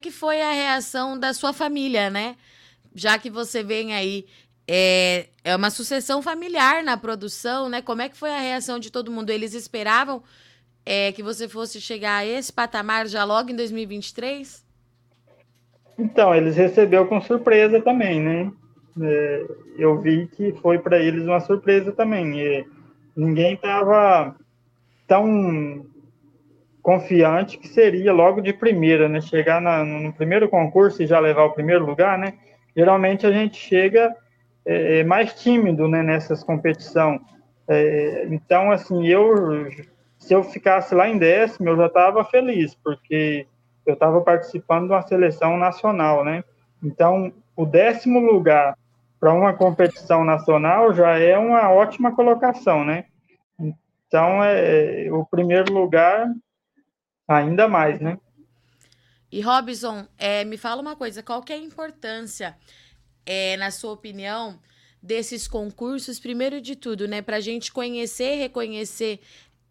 que 0.00 0.12
foi 0.12 0.40
a 0.40 0.52
reação 0.52 1.18
da 1.18 1.34
sua 1.34 1.52
família, 1.52 2.08
né? 2.08 2.36
Já 2.98 3.18
que 3.18 3.30
você 3.30 3.62
vem 3.62 3.94
aí, 3.94 4.26
é, 4.66 5.26
é 5.44 5.54
uma 5.54 5.70
sucessão 5.70 6.20
familiar 6.20 6.82
na 6.82 6.96
produção, 6.96 7.68
né? 7.68 7.80
Como 7.80 8.02
é 8.02 8.08
que 8.08 8.16
foi 8.16 8.30
a 8.30 8.40
reação 8.40 8.78
de 8.78 8.90
todo 8.90 9.10
mundo? 9.10 9.30
Eles 9.30 9.54
esperavam 9.54 10.22
é, 10.84 11.12
que 11.12 11.22
você 11.22 11.48
fosse 11.48 11.80
chegar 11.80 12.16
a 12.16 12.26
esse 12.26 12.52
patamar 12.52 13.06
já 13.06 13.24
logo 13.24 13.50
em 13.50 13.56
2023? 13.56 14.66
Então, 15.98 16.34
eles 16.34 16.56
receberam 16.56 17.06
com 17.06 17.20
surpresa 17.20 17.80
também, 17.80 18.20
né? 18.20 18.52
É, 19.00 19.46
eu 19.78 20.00
vi 20.00 20.26
que 20.26 20.52
foi 20.60 20.78
para 20.78 20.98
eles 20.98 21.24
uma 21.24 21.40
surpresa 21.40 21.92
também. 21.92 22.40
E 22.40 22.66
ninguém 23.16 23.54
estava 23.54 24.34
tão 25.06 25.86
confiante 26.82 27.58
que 27.58 27.68
seria 27.68 28.12
logo 28.12 28.40
de 28.40 28.52
primeira, 28.52 29.08
né? 29.08 29.20
Chegar 29.20 29.60
na, 29.60 29.84
no 29.84 30.12
primeiro 30.12 30.48
concurso 30.48 31.02
e 31.02 31.06
já 31.06 31.20
levar 31.20 31.44
o 31.44 31.52
primeiro 31.52 31.86
lugar, 31.86 32.18
né? 32.18 32.34
Geralmente 32.78 33.26
a 33.26 33.32
gente 33.32 33.56
chega 33.56 34.14
é, 34.64 35.00
é 35.00 35.04
mais 35.04 35.34
tímido, 35.34 35.88
né? 35.88 36.00
Nessas 36.00 36.44
competições. 36.44 37.20
É, 37.66 38.26
então, 38.30 38.70
assim, 38.70 39.06
eu 39.08 39.66
se 40.16 40.32
eu 40.32 40.44
ficasse 40.44 40.94
lá 40.94 41.08
em 41.08 41.18
décimo, 41.18 41.68
eu 41.70 41.76
já 41.76 41.86
estava 41.86 42.24
feliz, 42.24 42.74
porque 42.76 43.46
eu 43.84 43.94
estava 43.94 44.20
participando 44.20 44.86
de 44.86 44.92
uma 44.92 45.02
seleção 45.02 45.56
nacional, 45.56 46.24
né? 46.24 46.44
Então, 46.82 47.32
o 47.56 47.66
décimo 47.66 48.20
lugar 48.20 48.76
para 49.18 49.32
uma 49.32 49.52
competição 49.52 50.24
nacional 50.24 50.94
já 50.94 51.18
é 51.18 51.36
uma 51.36 51.70
ótima 51.70 52.14
colocação, 52.14 52.84
né? 52.84 53.06
Então, 53.58 54.44
é, 54.44 55.08
o 55.10 55.26
primeiro 55.26 55.72
lugar 55.72 56.28
Ainda 57.28 57.68
mais, 57.68 58.00
né? 58.00 58.18
E 59.30 59.40
Robson, 59.40 60.06
é, 60.16 60.44
me 60.44 60.56
fala 60.56 60.80
uma 60.80 60.96
coisa, 60.96 61.22
qual 61.22 61.42
que 61.42 61.52
é 61.52 61.56
a 61.56 61.58
importância, 61.58 62.56
é, 63.26 63.56
na 63.56 63.70
sua 63.70 63.92
opinião, 63.92 64.58
desses 65.02 65.46
concursos, 65.46 66.18
primeiro 66.18 66.60
de 66.60 66.74
tudo, 66.74 67.06
né, 67.06 67.22
para 67.22 67.36
a 67.36 67.40
gente 67.40 67.72
conhecer, 67.72 68.36
reconhecer 68.36 69.20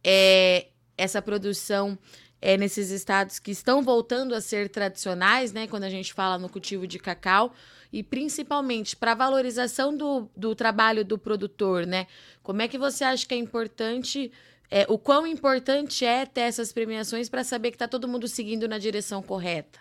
é, 0.03 0.67
essa 0.97 1.21
produção 1.21 1.97
é, 2.41 2.55
nesses 2.55 2.91
estados 2.91 3.39
que 3.39 3.51
estão 3.51 3.81
voltando 3.81 4.35
a 4.35 4.41
ser 4.41 4.69
tradicionais, 4.69 5.51
né, 5.51 5.67
quando 5.67 5.83
a 5.83 5.89
gente 5.89 6.13
fala 6.13 6.37
no 6.37 6.49
cultivo 6.49 6.85
de 6.85 6.99
cacau, 6.99 7.53
e 7.91 8.03
principalmente 8.03 8.95
para 8.95 9.13
a 9.13 9.15
valorização 9.15 9.95
do, 9.95 10.29
do 10.35 10.53
trabalho 10.53 11.05
do 11.05 11.17
produtor, 11.17 11.85
né? 11.85 12.05
Como 12.43 12.61
é 12.61 12.67
que 12.67 12.77
você 12.77 13.03
acha 13.03 13.25
que 13.25 13.33
é 13.33 13.37
importante 13.37 14.31
é, 14.69 14.85
o 14.89 14.97
quão 14.97 15.25
importante 15.25 16.05
é 16.05 16.25
ter 16.25 16.41
essas 16.41 16.73
premiações 16.73 17.29
para 17.29 17.43
saber 17.43 17.71
que 17.71 17.75
está 17.75 17.87
todo 17.87 18.07
mundo 18.07 18.27
seguindo 18.27 18.67
na 18.67 18.77
direção 18.77 19.21
correta? 19.21 19.79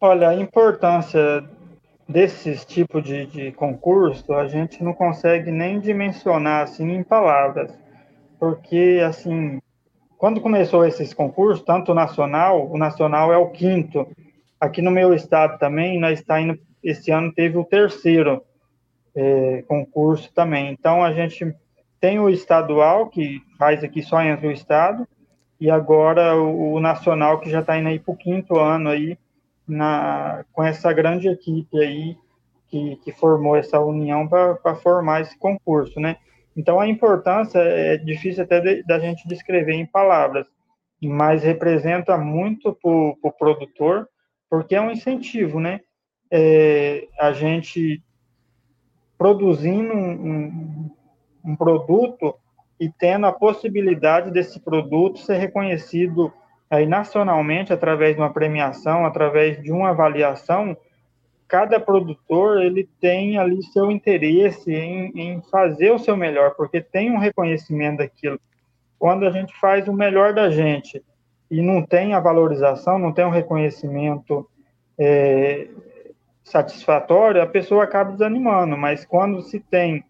Olha, 0.00 0.30
a 0.30 0.34
importância 0.34 1.44
desses 2.08 2.64
tipos 2.64 3.04
de, 3.04 3.26
de 3.26 3.52
concurso 3.52 4.32
a 4.32 4.46
gente 4.48 4.82
não 4.82 4.92
consegue 4.92 5.50
nem 5.50 5.78
dimensionar 5.78 6.64
assim 6.64 6.90
em 6.90 7.02
palavras, 7.02 7.72
porque 8.38 9.00
assim 9.06 9.60
quando 10.22 10.40
começou 10.40 10.86
esses 10.86 11.12
concursos, 11.12 11.64
tanto 11.64 11.90
o 11.90 11.94
nacional, 11.96 12.70
o 12.70 12.78
nacional 12.78 13.32
é 13.32 13.36
o 13.36 13.50
quinto. 13.50 14.06
Aqui 14.60 14.80
no 14.80 14.88
meu 14.88 15.12
estado 15.12 15.58
também, 15.58 15.98
nós 15.98 16.20
está 16.20 16.40
indo, 16.40 16.56
esse 16.80 17.10
ano 17.10 17.32
teve 17.32 17.58
o 17.58 17.64
terceiro 17.64 18.40
é, 19.16 19.64
concurso 19.66 20.32
também. 20.32 20.70
Então 20.70 21.02
a 21.02 21.12
gente 21.12 21.52
tem 22.02 22.18
o 22.18 22.28
estadual, 22.28 23.08
que 23.08 23.40
faz 23.56 23.84
aqui 23.84 24.02
só 24.02 24.20
entre 24.20 24.48
o 24.48 24.50
estado, 24.50 25.06
e 25.60 25.70
agora 25.70 26.34
o, 26.34 26.72
o 26.72 26.80
nacional, 26.80 27.38
que 27.38 27.48
já 27.48 27.60
está 27.60 27.78
indo 27.78 27.88
aí 27.88 28.00
para 28.00 28.12
o 28.12 28.16
quinto 28.16 28.58
ano 28.58 28.88
aí, 28.88 29.16
na, 29.68 30.44
com 30.52 30.64
essa 30.64 30.92
grande 30.92 31.28
equipe 31.28 31.78
aí, 31.78 32.16
que, 32.66 32.96
que 32.96 33.12
formou 33.12 33.54
essa 33.54 33.78
união 33.78 34.26
para 34.26 34.74
formar 34.74 35.20
esse 35.20 35.38
concurso, 35.38 36.00
né? 36.00 36.16
Então, 36.56 36.80
a 36.80 36.88
importância 36.88 37.60
é 37.60 37.96
difícil 37.96 38.42
até 38.42 38.82
da 38.82 38.98
gente 38.98 39.28
descrever 39.28 39.74
em 39.74 39.86
palavras, 39.86 40.46
mas 41.00 41.44
representa 41.44 42.18
muito 42.18 42.76
para 42.82 42.90
o 42.90 43.16
pro 43.22 43.32
produtor, 43.32 44.08
porque 44.50 44.74
é 44.74 44.80
um 44.80 44.90
incentivo, 44.90 45.60
né? 45.60 45.80
É, 46.32 47.06
a 47.20 47.32
gente 47.32 48.02
produzindo 49.16 49.94
um, 49.94 50.10
um 50.10 50.90
produto 51.56 52.34
e 52.78 52.90
tendo 52.90 53.26
a 53.26 53.32
possibilidade 53.32 54.30
desse 54.30 54.60
produto 54.60 55.18
ser 55.20 55.36
reconhecido 55.36 56.32
aí 56.70 56.86
nacionalmente 56.86 57.72
através 57.72 58.16
de 58.16 58.20
uma 58.20 58.32
premiação, 58.32 59.04
através 59.04 59.62
de 59.62 59.70
uma 59.70 59.90
avaliação, 59.90 60.76
cada 61.46 61.78
produtor 61.78 62.62
ele 62.62 62.88
tem 62.98 63.36
ali 63.36 63.62
seu 63.62 63.90
interesse 63.90 64.74
em, 64.74 65.12
em, 65.14 65.42
fazer 65.42 65.90
o 65.90 65.98
seu 65.98 66.16
melhor, 66.16 66.54
porque 66.56 66.80
tem 66.80 67.10
um 67.10 67.18
reconhecimento 67.18 67.98
daquilo. 67.98 68.40
Quando 68.98 69.26
a 69.26 69.30
gente 69.30 69.54
faz 69.60 69.86
o 69.86 69.92
melhor 69.92 70.32
da 70.32 70.48
gente 70.48 71.04
e 71.50 71.60
não 71.60 71.82
tem 71.82 72.14
a 72.14 72.20
valorização, 72.20 72.98
não 72.98 73.12
tem 73.12 73.26
um 73.26 73.30
reconhecimento 73.30 74.48
é, 74.98 75.68
satisfatório, 76.42 77.42
a 77.42 77.46
pessoa 77.46 77.84
acaba 77.84 78.12
desanimando. 78.12 78.76
Mas 78.78 79.04
quando 79.04 79.42
se 79.42 79.60
tem 79.60 80.02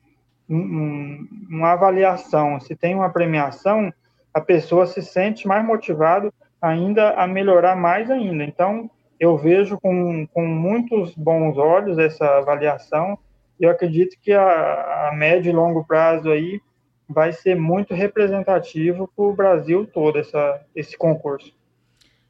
um, 0.55 1.29
uma 1.49 1.73
avaliação, 1.73 2.61
se 2.61 2.77
tem 2.77 2.95
uma 2.95 3.11
premiação, 3.11 3.93
a 4.33 4.41
pessoa 4.41 4.87
se 4.87 5.03
sente 5.03 5.47
mais 5.47 5.65
motivado 5.65 6.33
ainda 6.61 7.11
a 7.15 7.27
melhorar 7.27 7.77
mais 7.77 8.11
ainda. 8.11 8.45
Então, 8.45 8.91
eu 9.19 9.37
vejo 9.37 9.79
com, 9.81 10.27
com 10.29 10.47
muitos 10.47 11.15
bons 11.15 11.57
olhos 11.59 11.99
essa 11.99 12.39
avaliação. 12.39 13.19
Eu 13.59 13.71
acredito 13.71 14.17
que 14.21 14.33
a, 14.33 15.09
a 15.09 15.13
médio 15.15 15.51
e 15.51 15.55
longo 15.55 15.85
prazo 15.85 16.31
aí 16.31 16.61
vai 17.09 17.33
ser 17.33 17.57
muito 17.57 17.95
representativo 17.95 19.11
para 19.15 19.25
o 19.25 19.35
Brasil 19.35 19.87
todo 19.87 20.19
essa, 20.19 20.65
esse 20.75 20.97
concurso. 20.97 21.53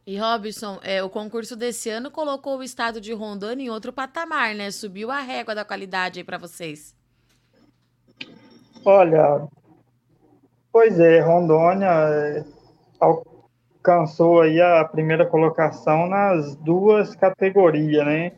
E 0.05 0.19
Robson, 0.19 0.81
é, 0.83 1.03
o 1.03 1.09
concurso 1.09 1.55
desse 1.55 1.89
ano 1.89 2.11
colocou 2.11 2.59
o 2.59 2.63
estado 2.63 3.01
de 3.01 3.13
Rondônia 3.13 3.67
em 3.67 3.71
outro 3.71 3.93
patamar, 3.93 4.53
né? 4.53 4.71
Subiu 4.71 5.13
a 5.13 5.21
régua 5.21 5.55
da 5.55 5.65
qualidade 5.65 6.19
aí 6.19 6.25
para 6.25 6.39
vocês. 6.39 6.93
Olha, 8.85 9.47
pois 10.73 10.99
é, 10.99 11.21
Rondônia 11.21 11.87
é, 11.87 12.45
alcançou 12.99 14.41
aí 14.41 14.61
a 14.61 14.85
primeira 14.85 15.25
colocação 15.25 16.09
nas 16.09 16.57
duas 16.57 17.15
categorias, 17.15 18.05
né? 18.05 18.33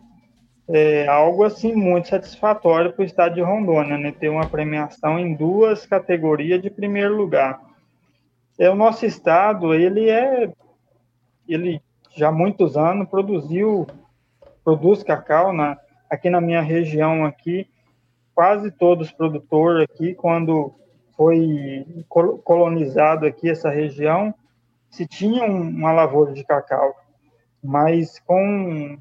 É 0.69 1.07
algo 1.09 1.45
assim 1.45 1.75
muito 1.75 2.09
satisfatório 2.09 2.93
para 2.93 3.03
o 3.03 3.07
estado 3.07 3.35
de 3.35 3.41
Rondônia, 3.41 3.97
né? 3.97 4.13
Ter 4.13 4.29
uma 4.29 4.47
premiação 4.47 5.19
em 5.19 5.35
duas 5.35 5.87
categorias 5.87 6.61
de 6.61 6.69
primeiro 6.69 7.17
lugar. 7.17 7.59
É 8.59 8.69
o 8.69 8.75
nosso 8.75 9.07
estado, 9.07 9.73
ele 9.73 10.11
é, 10.11 10.53
ele 11.49 11.81
já 12.15 12.29
há 12.29 12.33
muitos 12.33 12.77
anos 12.77 13.09
produziu, 13.09 13.87
produz 14.63 15.03
cacau 15.03 15.55
na 15.55 15.79
aqui 16.11 16.29
na 16.29 16.41
minha 16.41 16.61
região 16.61 17.25
aqui 17.25 17.67
quase 18.35 18.71
todos 18.71 19.09
os 19.09 19.13
produtores 19.13 19.85
aqui, 19.85 20.15
quando 20.15 20.75
foi 21.17 21.87
colonizado 22.43 23.27
aqui 23.27 23.49
essa 23.49 23.71
região, 23.71 24.35
se 24.91 25.07
tinha 25.07 25.45
uma 25.45 25.93
lavoura 25.93 26.33
de 26.33 26.45
cacau, 26.45 26.95
mas 27.63 28.19
com, 28.21 28.99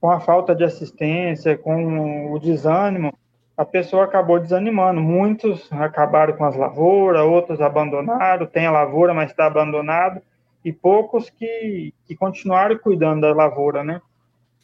com 0.00 0.10
a 0.10 0.20
falta 0.20 0.54
de 0.54 0.64
assistência, 0.64 1.56
com 1.56 2.32
o 2.32 2.38
desânimo, 2.38 3.12
a 3.56 3.64
pessoa 3.64 4.04
acabou 4.04 4.40
desanimando. 4.40 5.00
Muitos 5.00 5.70
acabaram 5.72 6.34
com 6.36 6.44
as 6.44 6.56
lavouras, 6.56 7.22
outros 7.22 7.60
abandonaram, 7.60 8.46
tem 8.46 8.66
a 8.66 8.72
lavoura, 8.72 9.14
mas 9.14 9.30
está 9.30 9.46
abandonado, 9.46 10.20
e 10.64 10.72
poucos 10.72 11.28
que, 11.28 11.92
que 12.06 12.16
continuaram 12.16 12.78
cuidando 12.78 13.22
da 13.22 13.34
lavoura, 13.34 13.84
né? 13.84 14.00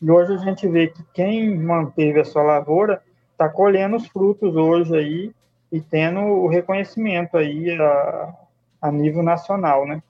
E 0.01 0.11
hoje 0.11 0.33
a 0.33 0.39
gente 0.39 0.67
vê 0.69 0.87
que 0.89 1.03
quem 1.13 1.59
manteve 1.59 2.21
a 2.21 2.25
sua 2.25 2.43
lavoura 2.43 3.03
está 3.39 3.49
colhendo 3.49 3.97
os 3.97 4.09
frutos 4.09 4.57
hoje 4.57 4.97
aí 4.97 5.33
e 5.71 5.81
tendo 5.81 6.19
o 6.19 6.49
reconhecimento 6.49 7.37
aí 7.37 7.71
a, 7.71 8.35
a 8.83 8.91
nível 8.91 9.23
nacional, 9.23 9.87
né? 9.87 10.03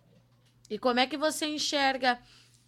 E 0.70 0.78
como 0.78 0.98
é 0.98 1.06
que 1.06 1.18
você 1.18 1.46
enxerga 1.46 2.18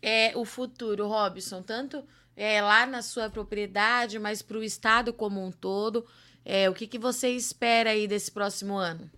é, 0.03 0.33
o 0.37 0.45
futuro, 0.45 1.09
Robson? 1.09 1.63
Tanto 1.63 2.05
é, 2.37 2.61
lá 2.61 2.85
na 2.85 3.01
sua 3.01 3.31
propriedade, 3.31 4.19
mas 4.19 4.43
para 4.43 4.59
o 4.59 4.63
estado 4.63 5.15
como 5.15 5.43
um 5.43 5.51
todo. 5.51 6.05
É, 6.45 6.69
o 6.69 6.75
que, 6.75 6.87
que 6.87 6.99
você 6.99 7.31
espera 7.31 7.91
aí 7.91 8.07
desse 8.07 8.31
próximo 8.31 8.77
ano? 8.77 9.11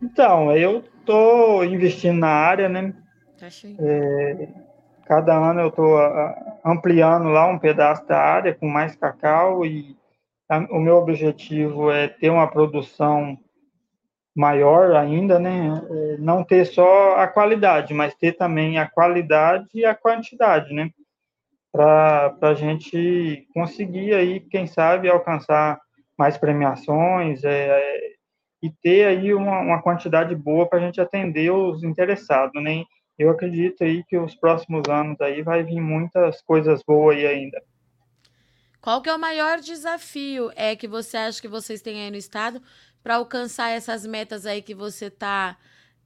Então, 0.00 0.56
eu 0.56 0.84
estou 1.00 1.64
investindo 1.64 2.18
na 2.18 2.28
área, 2.28 2.68
né? 2.68 2.94
É, 3.78 4.48
Cada 5.08 5.34
ano 5.34 5.60
eu 5.62 5.68
estou 5.68 5.96
ampliando 6.62 7.30
lá 7.30 7.46
um 7.46 7.58
pedaço 7.58 8.06
da 8.06 8.18
área 8.18 8.54
com 8.54 8.68
mais 8.68 8.94
cacau 8.94 9.64
e 9.64 9.96
a, 10.46 10.58
o 10.70 10.78
meu 10.78 10.96
objetivo 10.96 11.90
é 11.90 12.08
ter 12.08 12.28
uma 12.28 12.46
produção 12.46 13.38
maior 14.36 14.94
ainda, 14.94 15.38
né? 15.38 15.82
É, 15.90 16.16
não 16.18 16.44
ter 16.44 16.66
só 16.66 17.16
a 17.16 17.26
qualidade, 17.26 17.94
mas 17.94 18.14
ter 18.14 18.34
também 18.34 18.78
a 18.78 18.86
qualidade 18.86 19.66
e 19.72 19.84
a 19.84 19.94
quantidade, 19.94 20.74
né? 20.74 20.90
Para 21.72 22.36
a 22.42 22.54
gente 22.54 23.48
conseguir 23.54 24.14
aí, 24.14 24.40
quem 24.40 24.66
sabe, 24.66 25.08
alcançar 25.08 25.80
mais 26.18 26.36
premiações 26.36 27.42
é, 27.44 27.98
e 28.62 28.70
ter 28.70 29.06
aí 29.06 29.32
uma, 29.32 29.58
uma 29.60 29.80
quantidade 29.80 30.34
boa 30.36 30.68
para 30.68 30.78
a 30.78 30.82
gente 30.82 31.00
atender 31.00 31.50
os 31.50 31.82
interessados, 31.82 32.62
né? 32.62 32.84
Eu 33.18 33.30
acredito 33.30 33.82
aí 33.82 34.04
que 34.04 34.16
os 34.16 34.34
próximos 34.34 34.82
anos 34.88 35.20
aí 35.20 35.42
vai 35.42 35.62
vir 35.62 35.80
muitas 35.80 36.40
coisas 36.42 36.82
boas 36.86 37.16
aí 37.16 37.26
ainda. 37.26 37.60
Qual 38.80 39.02
que 39.02 39.08
é 39.10 39.14
o 39.14 39.18
maior 39.18 39.58
desafio 39.58 40.50
é 40.54 40.76
que 40.76 40.86
você 40.86 41.16
acha 41.16 41.42
que 41.42 41.48
vocês 41.48 41.82
têm 41.82 42.00
aí 42.00 42.10
no 42.10 42.16
estado 42.16 42.62
para 43.02 43.16
alcançar 43.16 43.70
essas 43.70 44.06
metas 44.06 44.46
aí 44.46 44.62
que 44.62 44.74
você 44.74 45.06
está 45.06 45.58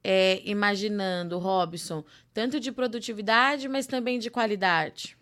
é, 0.02 0.40
imaginando, 0.44 1.38
Robson? 1.38 2.02
Tanto 2.32 2.58
de 2.58 2.72
produtividade, 2.72 3.68
mas 3.68 3.86
também 3.86 4.18
de 4.18 4.30
qualidade. 4.30 5.16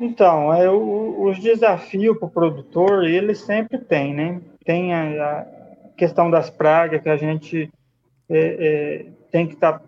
Então, 0.00 0.54
é, 0.54 0.70
o, 0.70 1.24
os 1.24 1.40
desafios 1.40 2.16
para 2.16 2.26
o 2.26 2.30
produtor, 2.30 3.04
ele 3.04 3.34
sempre 3.34 3.78
tem, 3.78 4.14
né? 4.14 4.40
Tem 4.64 4.94
a, 4.94 5.40
a 5.40 5.46
questão 5.96 6.30
das 6.30 6.48
pragas 6.48 7.02
que 7.02 7.08
a 7.08 7.16
gente 7.16 7.68
é, 8.30 8.38
é, 8.38 9.06
tem 9.32 9.48
que 9.48 9.54
estar 9.54 9.80
tá 9.80 9.87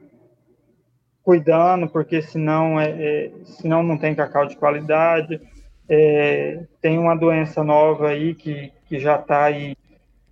cuidando, 1.30 1.88
porque 1.88 2.20
senão, 2.20 2.80
é, 2.80 2.90
é, 2.90 3.30
senão 3.44 3.84
não 3.84 3.96
tem 3.96 4.16
cacau 4.16 4.46
de 4.46 4.56
qualidade. 4.56 5.40
É, 5.88 6.64
tem 6.82 6.98
uma 6.98 7.14
doença 7.14 7.62
nova 7.62 8.08
aí 8.08 8.34
que, 8.34 8.72
que 8.86 8.98
já 8.98 9.14
está 9.14 9.44
aí, 9.44 9.76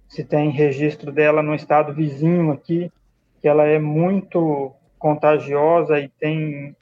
se 0.09 0.25
tem 0.25 0.51
registro 0.51 1.13
dela 1.13 1.41
no 1.41 1.55
estado 1.55 1.95
vizinho 1.95 2.51
aqui, 2.51 2.91
que 3.41 3.47
ela 3.47 3.65
é 3.65 3.79
muito 3.79 4.73
contagiosa 4.99 6.01
e 6.01 6.09
tem, 6.09 6.75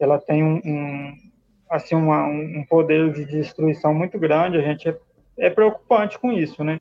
ela 0.00 0.18
tem 0.18 0.42
um, 0.42 0.60
um 0.64 1.14
assim 1.70 1.94
uma, 1.94 2.26
um 2.26 2.64
poder 2.68 3.12
de 3.12 3.24
destruição 3.24 3.94
muito 3.94 4.18
grande. 4.18 4.58
A 4.58 4.62
gente 4.62 4.88
é, 4.88 4.96
é 5.38 5.48
preocupante 5.48 6.18
com 6.18 6.32
isso, 6.32 6.64
né? 6.64 6.80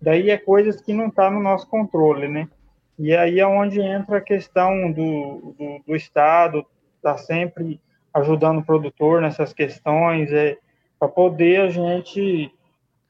Daí 0.00 0.30
é 0.30 0.38
coisas 0.38 0.80
que 0.80 0.94
não 0.94 1.08
está 1.08 1.30
no 1.30 1.38
nosso 1.38 1.68
controle, 1.68 2.28
né? 2.28 2.48
E 3.02 3.16
aí 3.16 3.40
é 3.40 3.46
onde 3.46 3.80
entra 3.80 4.18
a 4.18 4.20
questão 4.20 4.92
do, 4.92 5.54
do, 5.56 5.82
do 5.86 5.96
Estado, 5.96 6.66
está 6.96 7.16
sempre 7.16 7.80
ajudando 8.12 8.58
o 8.58 8.62
produtor 8.62 9.22
nessas 9.22 9.54
questões, 9.54 10.30
é, 10.30 10.58
para 10.98 11.08
poder 11.08 11.62
a 11.62 11.70
gente 11.70 12.52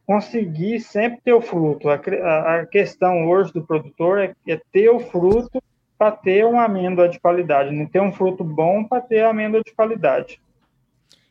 conseguir 0.06 0.78
sempre 0.78 1.20
ter 1.22 1.32
o 1.32 1.42
fruto. 1.42 1.88
A, 1.88 1.96
a, 1.96 2.66
questão 2.66 3.28
hoje 3.28 3.52
do 3.52 3.66
produtor 3.66 4.20
é, 4.20 4.32
é 4.46 4.60
ter 4.72 4.88
o 4.90 5.00
fruto 5.00 5.60
para 5.98 6.12
ter 6.12 6.46
uma 6.46 6.66
amêndoa 6.66 7.08
de 7.08 7.18
qualidade, 7.18 7.72
né? 7.72 7.88
ter 7.92 8.00
um 8.00 8.12
fruto 8.12 8.44
bom 8.44 8.84
para 8.84 9.00
ter 9.00 9.24
amêndoa 9.24 9.60
de 9.60 9.74
qualidade. 9.74 10.40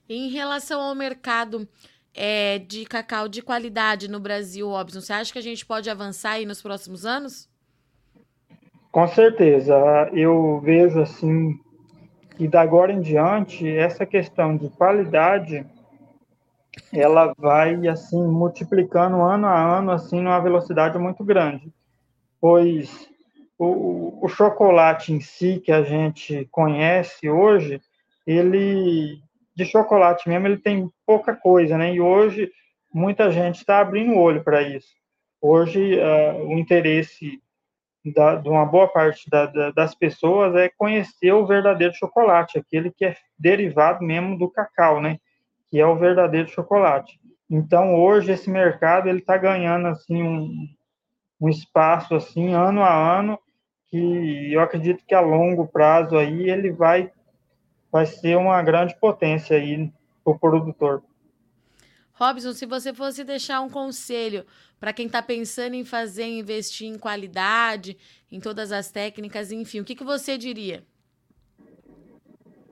Em 0.10 0.30
relação 0.32 0.82
ao 0.82 0.93
mercado 0.93 1.65
é, 2.13 2.60
de 2.60 2.84
cacau 2.84 3.30
de 3.30 3.41
qualidade 3.41 4.10
no 4.10 4.19
Brasil, 4.19 4.67
Robson, 4.67 5.00
você 5.00 5.13
acha 5.13 5.32
que 5.32 5.39
a 5.39 5.43
gente 5.43 5.65
pode 5.65 5.89
avançar 5.89 6.32
aí 6.32 6.45
nos 6.45 6.62
próximos 6.62 7.06
anos? 7.06 7.48
Com 8.91 9.08
certeza. 9.08 9.75
Eu 10.13 10.60
vejo 10.62 10.99
assim 11.02 11.60
que 12.36 12.47
da 12.47 12.62
agora 12.62 12.91
em 12.91 13.02
diante 13.02 13.67
essa 13.67 14.06
questão 14.06 14.56
de 14.56 14.69
qualidade 14.69 15.65
ela 16.93 17.34
vai 17.38 17.88
assim 17.88 18.21
multiplicando 18.25 19.21
ano 19.21 19.47
a 19.47 19.78
ano 19.78 19.91
assim 19.91 20.21
numa 20.21 20.39
velocidade 20.39 20.97
muito 20.97 21.23
grande, 21.23 21.71
pois 22.39 23.10
o, 23.58 24.25
o 24.25 24.30
chocolate 24.30 25.12
em 25.12 25.19
si 25.19 25.60
que 25.60 25.71
a 25.71 25.84
gente 25.84 26.47
conhece 26.49 27.30
hoje, 27.30 27.82
ele 28.25 29.21
de 29.56 29.65
chocolate 29.65 30.30
mesmo, 30.30 30.47
ele 30.47 30.58
tem 30.58 30.89
pouca 31.06 31.36
coisa, 31.36 31.78
né? 31.78 31.93
E 31.93 31.99
hoje 31.99 32.49
muita 32.93 33.30
gente 33.30 33.58
está 33.58 33.82
abrindo 33.82 34.13
o 34.13 34.19
olho 34.19 34.41
para 34.41 34.62
isso. 34.62 34.88
Hoje 35.41 35.99
uh, 35.99 36.47
o 36.47 36.58
interesse 36.58 37.41
da, 38.05 38.35
de 38.35 38.47
uma 38.49 38.65
boa 38.65 38.88
parte 38.88 39.29
da, 39.29 39.45
da, 39.45 39.71
das 39.71 39.93
pessoas 39.93 40.55
é 40.55 40.69
conhecer 40.69 41.31
o 41.31 41.45
verdadeiro 41.45 41.93
chocolate, 41.93 42.57
aquele 42.57 42.91
que 42.91 43.05
é 43.05 43.15
derivado 43.38 44.03
mesmo 44.03 44.38
do 44.38 44.49
cacau, 44.49 45.01
né? 45.01 45.17
Que 45.69 45.79
é 45.79 45.85
o 45.85 45.97
verdadeiro 45.97 46.47
chocolate. 46.47 47.19
Então 47.49 47.95
hoje 47.95 48.31
esse 48.31 48.49
mercado 48.49 49.09
ele 49.09 49.19
está 49.19 49.38
ganhando 49.38 49.88
assim 49.88 50.21
um, 50.21 50.67
um 51.41 51.49
espaço 51.49 52.15
assim 52.15 52.53
ano 52.53 52.81
a 52.81 53.19
ano 53.19 53.39
que 53.88 54.53
eu 54.53 54.62
acredito 54.62 55.03
que 55.05 55.15
a 55.15 55.21
longo 55.21 55.67
prazo 55.67 56.15
aí 56.15 56.49
ele 56.49 56.71
vai 56.71 57.12
vai 57.91 58.05
ser 58.05 58.38
uma 58.38 58.62
grande 58.62 58.95
potência 58.99 59.57
aí 59.57 59.91
para 60.23 60.33
o 60.33 60.39
produtor. 60.39 61.03
Robson, 62.19 62.51
se 62.51 62.65
você 62.65 62.93
fosse 62.93 63.23
deixar 63.23 63.62
um 63.62 63.69
conselho 63.69 64.45
para 64.77 64.91
quem 64.91 65.05
está 65.05 65.21
pensando 65.21 65.73
em 65.73 65.86
fazer, 65.86 66.25
investir 66.25 66.88
em 66.88 66.97
qualidade, 66.97 67.97
em 68.29 68.41
todas 68.41 68.73
as 68.73 68.91
técnicas, 68.91 69.53
enfim, 69.53 69.79
o 69.79 69.86
que, 69.86 69.95
que 69.95 70.03
você 70.03 70.38
diria? 70.38 70.84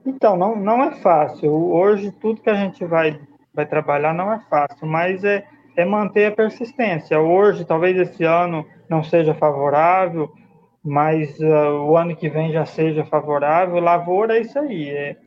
Então, 0.06 0.36
não, 0.36 0.54
não 0.56 0.84
é 0.84 0.96
fácil. 1.02 1.50
Hoje, 1.50 2.12
tudo 2.12 2.42
que 2.42 2.50
a 2.50 2.56
gente 2.56 2.84
vai, 2.84 3.20
vai 3.54 3.66
trabalhar 3.66 4.14
não 4.14 4.34
é 4.34 4.40
fácil, 4.50 4.86
mas 4.86 5.24
é, 5.24 5.46
é 5.78 5.86
manter 5.86 6.26
a 6.26 6.36
persistência. 6.36 7.18
Hoje, 7.18 7.64
talvez 7.64 7.98
esse 7.98 8.26
ano 8.26 8.66
não 8.90 9.02
seja 9.02 9.34
favorável, 9.34 10.30
mas 10.84 11.38
uh, 11.40 11.86
o 11.88 11.96
ano 11.96 12.16
que 12.16 12.30
vem 12.30 12.52
já 12.52 12.66
seja 12.66 13.06
favorável. 13.06 13.80
Lavoura 13.80 14.38
é 14.38 14.42
isso 14.42 14.60
aí. 14.60 14.90
É, 14.90 15.18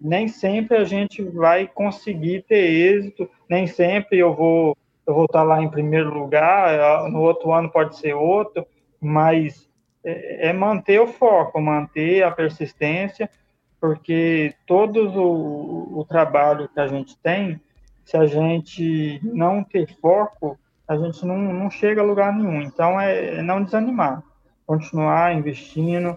nem 0.00 0.28
sempre 0.28 0.76
a 0.76 0.84
gente 0.84 1.22
vai 1.22 1.66
conseguir 1.66 2.44
ter 2.48 2.64
êxito, 2.64 3.28
nem 3.48 3.66
sempre 3.66 4.18
eu 4.18 4.34
vou 4.34 4.76
eu 5.04 5.14
vou 5.14 5.24
estar 5.24 5.42
lá 5.42 5.60
em 5.60 5.68
primeiro 5.68 6.16
lugar, 6.16 7.10
no 7.10 7.20
outro 7.20 7.52
ano 7.52 7.68
pode 7.68 7.96
ser 7.96 8.14
outro, 8.14 8.64
mas 9.00 9.68
é, 10.04 10.50
é 10.50 10.52
manter 10.52 11.00
o 11.00 11.08
foco, 11.08 11.60
manter 11.60 12.22
a 12.22 12.30
persistência, 12.30 13.28
porque 13.80 14.54
todo 14.64 15.10
o, 15.10 15.98
o 15.98 16.04
trabalho 16.04 16.68
que 16.68 16.78
a 16.78 16.86
gente 16.86 17.18
tem, 17.18 17.60
se 18.04 18.16
a 18.16 18.26
gente 18.26 19.20
não 19.24 19.64
ter 19.64 19.92
foco, 20.00 20.56
a 20.86 20.96
gente 20.96 21.26
não, 21.26 21.36
não 21.36 21.68
chega 21.68 22.00
a 22.00 22.04
lugar 22.04 22.32
nenhum. 22.32 22.62
Então, 22.62 23.00
é, 23.00 23.38
é 23.38 23.42
não 23.42 23.64
desanimar 23.64 24.22
continuar 24.66 25.34
investindo, 25.34 26.16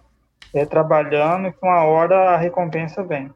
é, 0.54 0.66
trabalhando, 0.66 1.52
que 1.52 1.60
uma 1.62 1.84
hora 1.84 2.32
a 2.32 2.38
recompensa 2.38 3.04
vem. 3.04 3.32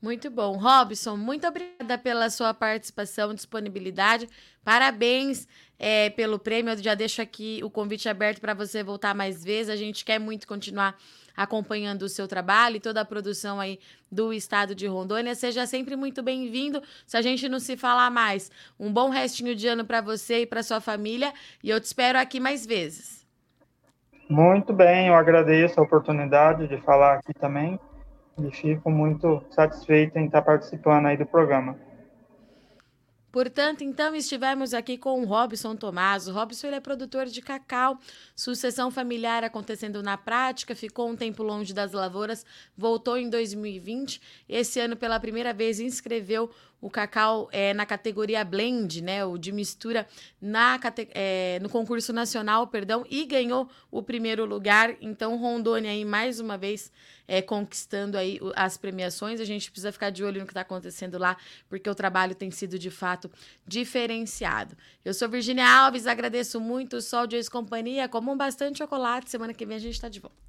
Muito 0.00 0.30
bom. 0.30 0.56
Robson, 0.56 1.16
muito 1.16 1.46
obrigada 1.46 1.98
pela 1.98 2.30
sua 2.30 2.54
participação 2.54 3.32
e 3.32 3.34
disponibilidade. 3.34 4.28
Parabéns 4.62 5.48
é, 5.78 6.10
pelo 6.10 6.38
prêmio. 6.38 6.72
Eu 6.72 6.82
já 6.82 6.94
deixo 6.94 7.20
aqui 7.20 7.60
o 7.64 7.70
convite 7.70 8.08
aberto 8.08 8.40
para 8.40 8.54
você 8.54 8.82
voltar 8.82 9.14
mais 9.14 9.42
vezes. 9.42 9.68
A 9.68 9.76
gente 9.76 10.04
quer 10.04 10.20
muito 10.20 10.46
continuar 10.46 10.96
acompanhando 11.36 12.02
o 12.02 12.08
seu 12.08 12.28
trabalho 12.28 12.76
e 12.76 12.80
toda 12.80 13.00
a 13.00 13.04
produção 13.04 13.58
aí 13.58 13.80
do 14.10 14.32
estado 14.32 14.74
de 14.74 14.86
Rondônia. 14.86 15.34
Seja 15.34 15.66
sempre 15.66 15.96
muito 15.96 16.22
bem-vindo. 16.22 16.82
Se 17.06 17.16
a 17.16 17.22
gente 17.22 17.48
não 17.48 17.58
se 17.58 17.76
falar 17.76 18.10
mais, 18.10 18.50
um 18.78 18.92
bom 18.92 19.08
restinho 19.08 19.56
de 19.56 19.66
ano 19.66 19.84
para 19.84 20.00
você 20.00 20.42
e 20.42 20.46
para 20.46 20.62
sua 20.62 20.80
família. 20.80 21.32
E 21.64 21.70
eu 21.70 21.80
te 21.80 21.84
espero 21.84 22.18
aqui 22.18 22.38
mais 22.38 22.64
vezes. 22.64 23.25
Muito 24.28 24.72
bem, 24.72 25.06
eu 25.06 25.14
agradeço 25.14 25.78
a 25.78 25.84
oportunidade 25.84 26.66
de 26.66 26.76
falar 26.78 27.14
aqui 27.14 27.32
também 27.32 27.78
e 28.38 28.50
fico 28.50 28.90
muito 28.90 29.42
satisfeito 29.50 30.18
em 30.18 30.26
estar 30.26 30.42
participando 30.42 31.06
aí 31.06 31.16
do 31.16 31.24
programa. 31.24 31.76
Portanto, 33.36 33.84
então 33.84 34.14
estivemos 34.14 34.72
aqui 34.72 34.96
com 34.96 35.20
o 35.20 35.26
Robson 35.26 35.76
Tomás. 35.76 36.26
O 36.26 36.32
Robson 36.32 36.68
ele 36.68 36.76
é 36.76 36.80
produtor 36.80 37.26
de 37.26 37.42
cacau, 37.42 37.98
sucessão 38.34 38.90
familiar 38.90 39.44
acontecendo 39.44 40.02
na 40.02 40.16
prática, 40.16 40.74
ficou 40.74 41.06
um 41.06 41.14
tempo 41.14 41.42
longe 41.42 41.74
das 41.74 41.92
lavouras, 41.92 42.46
voltou 42.74 43.18
em 43.18 43.28
2020. 43.28 44.22
Esse 44.48 44.80
ano, 44.80 44.96
pela 44.96 45.20
primeira 45.20 45.52
vez, 45.52 45.78
inscreveu 45.78 46.50
o 46.80 46.90
cacau 46.90 47.48
é, 47.52 47.72
na 47.74 47.86
categoria 47.86 48.44
blend, 48.44 49.02
né, 49.02 49.24
o 49.24 49.38
de 49.38 49.52
mistura 49.52 50.06
na 50.40 50.78
é, 51.14 51.58
no 51.60 51.68
concurso 51.68 52.12
nacional, 52.12 52.66
perdão, 52.66 53.04
e 53.10 53.24
ganhou 53.24 53.68
o 53.90 54.02
primeiro 54.02 54.44
lugar. 54.44 54.94
Então 55.00 55.36
Rondônia 55.36 55.90
aí 55.90 56.04
mais 56.04 56.38
uma 56.38 56.56
vez 56.56 56.92
é, 57.26 57.42
conquistando 57.42 58.16
aí 58.16 58.38
as 58.54 58.76
premiações. 58.76 59.40
A 59.40 59.44
gente 59.44 59.70
precisa 59.70 59.92
ficar 59.92 60.10
de 60.10 60.22
olho 60.22 60.40
no 60.40 60.46
que 60.46 60.52
está 60.52 60.60
acontecendo 60.60 61.18
lá, 61.18 61.36
porque 61.68 61.88
o 61.88 61.94
trabalho 61.94 62.34
tem 62.34 62.50
sido 62.50 62.78
de 62.78 62.90
fato 62.90 63.30
diferenciado. 63.66 64.76
Eu 65.04 65.14
sou 65.14 65.28
Virginia 65.28 65.68
Alves, 65.68 66.06
agradeço 66.06 66.60
muito 66.60 66.96
o 66.96 67.02
Sol 67.02 67.26
de 67.26 67.36
Ex-Companhia, 67.36 68.08
comam 68.08 68.36
bastante 68.36 68.78
chocolate. 68.78 69.30
Semana 69.30 69.52
que 69.52 69.66
vem 69.66 69.76
a 69.76 69.80
gente 69.80 69.94
está 69.94 70.08
de 70.08 70.20
volta. 70.20 70.46